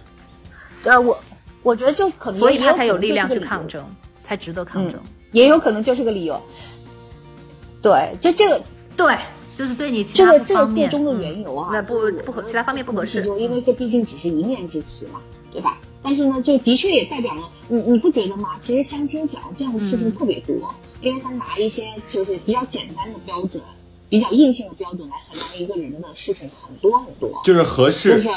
[0.84, 1.18] 呃，我
[1.62, 3.84] 我觉得就可能，所以他才有力量去抗争，
[4.24, 5.00] 才值得抗争，
[5.32, 6.40] 也有可能就是个理由。
[7.82, 8.62] 对，就这个
[8.96, 9.14] 对。
[9.56, 15.20] 就是对你这个这个最终的缘由啊，那不不合其他方面不合适，因为这毕竟只是一面之词嘛，
[15.52, 15.78] 对吧？
[16.00, 18.56] 但是呢，就的确也代表了你，你不觉得吗？
[18.58, 23.62] 其实相亲角这样的事情特别多，因为他拿一些就是比较简单的标准、
[24.08, 28.30] 比较硬性的标准来衡量一个人的事情很多很多，就是合适，就是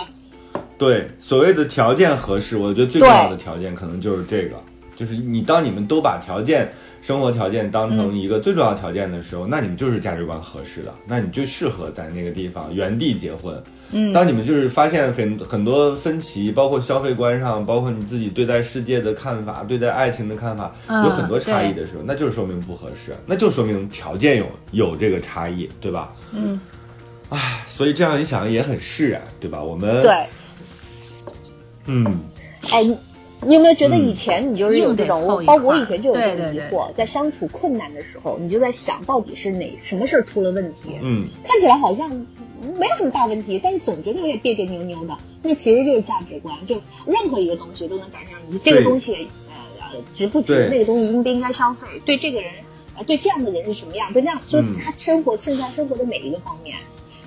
[0.84, 4.58] 对，所谓的条件合适，我觉得最重要的条件可能就是这个，
[4.98, 6.70] 就是你当你们都把条件、
[7.02, 13.56] 生活条件当成一个最重要条件的时候，那你们就是价值观合适的，那你就适合在那个地方原地结婚。
[13.92, 26.12] 嗯，当你们就是发现很很多分歧，包括消费观上，包括你自己对待世界的看法、对待爱情的看法，嗯有很多差异的时候，那就是说明不合适，那就说明条件有有这个差异，对吧？
[26.34, 26.60] 嗯，
[27.30, 29.62] 唉，所以这样一想也很释然，对吧？
[29.64, 30.12] 我们对。
[31.86, 32.20] 嗯。
[32.72, 32.98] 哎，你
[33.46, 40.92] 你有没有觉得以前你就是有硬得这种，凑一包括我以前就有这对对对种疑惑，在相处困难的时候，你就在想到底是哪什么事儿出了问题？
[41.02, 42.10] 嗯，看起来好像
[42.80, 52.50] 没有什么大问题，但是总觉得有点别别扭扭的，那其实就是价值观，就任何一个东西都能展现你这个东西呃呃值不值，那个东西应不应该消费，对这个人
[52.96, 56.78] 呃对这样的人是什么样，对那样就是嗯他生活现在生活的每一个方面。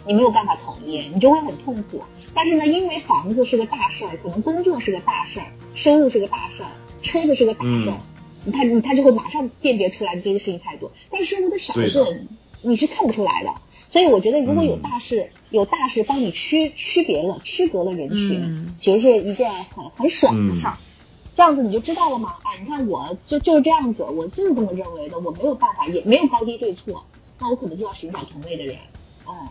[0.06, 2.02] 你没有办法统一，你就会很痛苦。
[2.32, 6.70] 但是呢，因为房子是个大事儿，可能工作是个大事儿，收入是个大事儿，
[7.02, 7.98] 车子是个大事儿，
[8.52, 10.92] 他他就会马上辨别出来你这个事情太多。
[11.10, 12.26] 但是生活的小事
[12.62, 13.50] 你是看不出来的。
[13.90, 20.76] 所以我觉得，如果有嗯大事，有大事帮你区区别了、区隔了人群，嗯其实是一件很很爽的事儿。
[21.34, 22.34] 这样子你就知道了吗？
[22.42, 27.06] 啊，你看我就就是这样子，我就是这么认为的，我没有办法，也没有高低对错，
[27.38, 28.76] 那我可能就要寻找同类的人。
[29.24, 29.48] 哦、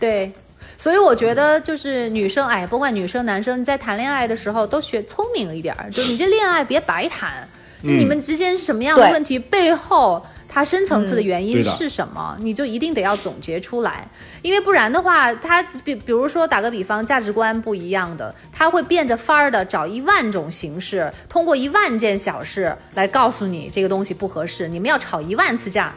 [0.00, 0.32] 对，
[0.76, 7.48] 所以我觉得就是女生，哎，不管女生男生，你在谈恋爱的时候都学聪明一点儿，就你这恋爱别白谈，
[7.82, 14.08] 就你们之间是什么样的问题，背后它深层次的原因是什么，你就一定得要总结出来，
[14.42, 25.92] 因为不然的话，他比比如说打个比方，价值观不一样的，他会变着法儿的找一万种形式，通过一万件小事来告诉你这个东西不合适，你们要吵一万次架。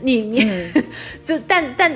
[0.00, 0.40] 你你、
[1.24, 1.92] 就但但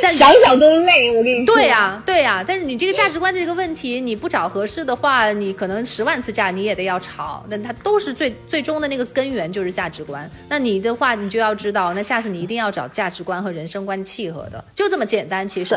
[0.00, 1.54] 但 想想都累，我跟你说。
[1.54, 10.30] 对呀、对呀、但是你这个价值观这个问题，你不找合适的话，你可能十万次架你也得要吵，那它都是最最终的那个根源就是价值观。
[10.48, 15.48] 那你的话，你就要知道，那下次你一定要找价值观和人生观契合的，就这么简单。
[15.48, 15.74] 其实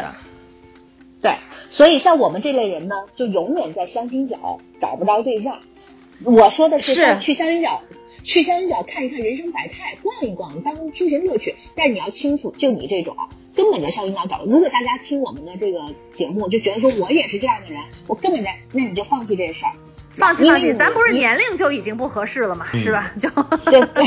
[1.22, 1.36] 对，对，
[1.70, 5.60] 所以像我们这类人呢，就永远在相亲角找不着对象。
[6.24, 7.82] 我说的是去相亲角，
[8.26, 11.56] 去相亲角看一看人生百态，逛一逛，当休闲乐趣。
[11.76, 14.44] 但是你要清楚，就你这种啊，根本在相亲角找。
[14.46, 15.80] 如果大家听我们的这个
[16.12, 19.72] 节目，就觉得说我也是这样的人，我根本在，那你就放弃这事儿。
[20.10, 23.12] 放弃放弃，咱不是年龄就已经不合适了嘛， 是吧？
[23.20, 23.30] 就
[23.66, 24.04] 对对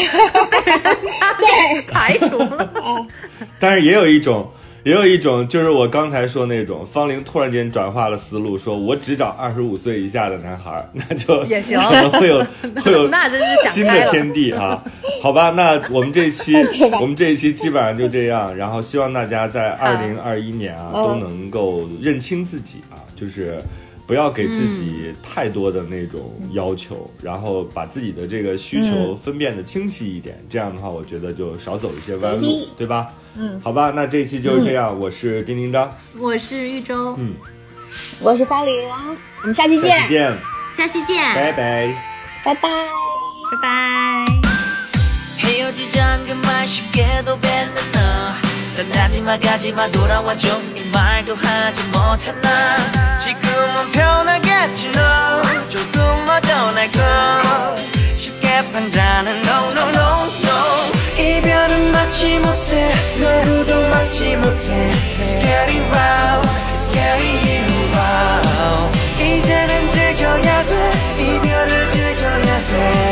[0.50, 3.06] 被人家对排除了。
[3.60, 4.50] 但是也有一种，
[4.88, 12.38] 也有一种，就是我刚才说那种，方玲突然间转化了思路，说我只找二十五岁以下的男孩儿，那就也行可能会有
[12.80, 14.82] 会有那真是新的天地啊！
[15.20, 16.54] 好吧，那我们这一期
[16.98, 23.62] 我们这一期基本上就这样，然后希望大家在二零二一年啊嗯都能够认清自己啊，就是。
[24.08, 33.08] 不要给自己太多的那种要求，然后把自己的这个需求分辨的清晰一点，这样的话，我觉得就少走一些弯路对吧？
[33.36, 37.34] 嗯，好吧，那这期就是这样，我是丁丁张，我是玉州，嗯，
[38.20, 38.72] 我是方玲，
[39.42, 39.90] 我们下期见。
[39.90, 40.38] 下，期见，
[40.74, 41.94] 下期见，拜拜。
[42.42, 42.60] 拜拜。
[43.50, 44.24] 拜拜。
[48.78, 50.48] 헤어지잔 그말 쉽게도 뱉는 너 떠나지 마 가지 마 돌아와 줘.
[50.74, 52.76] 네 말도 하지 못했나?
[53.18, 57.74] 지금은 편하겠지 너 조금만 더날거
[58.16, 60.58] 쉽게 판단은 no no no no.
[61.18, 64.88] 이별은 막지 못해 누구도 막지 못해.
[65.18, 73.07] It's getting round It's getting you round 이제는 즐겨야 돼 이별을 즐겨야 돼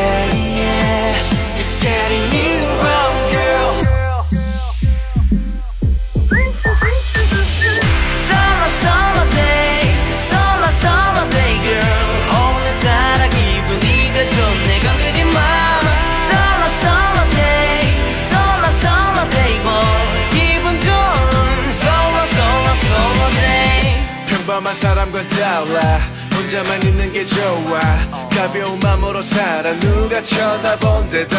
[25.66, 25.98] 달라.
[26.34, 27.80] 혼자만 있는 게 좋아.
[28.30, 29.72] 가벼운 맘으로 살아.
[29.80, 31.36] 누가 쳐다본데도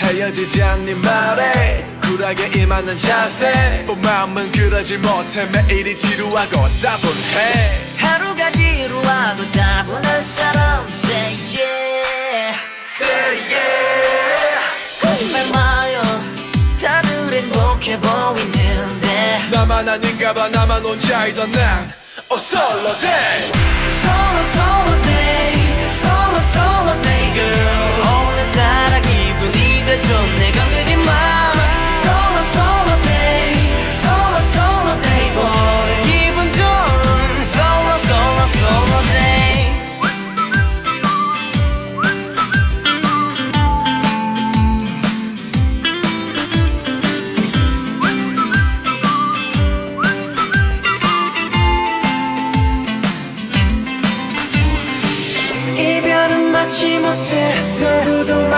[0.00, 3.84] 헤어지자 네 말에 쿨하게 임하는 자세.
[3.86, 5.46] 본 마음은 그러지 못해.
[5.46, 7.96] 매일이 지루하고 따분해.
[7.98, 12.58] 하루가 지루하고 따분한 사람 Say yeah.
[12.80, 15.00] Say yeah.
[15.00, 16.02] 거짓말 마요.
[16.80, 19.48] 다들 행복해 보이는데.
[19.52, 20.48] 나만 아닌가 봐.
[20.48, 21.98] 나만 혼자이던 난
[22.29, 23.51] oh solo day
[24.01, 25.55] Solo solo day
[26.01, 31.51] Solo solo day girl 오늘따라 기분이 더 좋네 건들지 마
[32.03, 33.55] Solo solo day
[34.01, 35.86] Solo solo day boy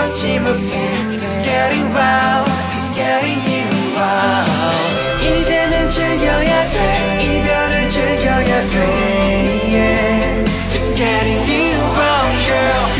[0.00, 0.76] 막지 못해
[1.20, 4.50] It's getting wild It's getting you wild
[5.22, 10.44] 이제는 즐겨야 돼 이별을 즐겨야 돼 yeah.
[10.72, 12.99] It's getting you wild girl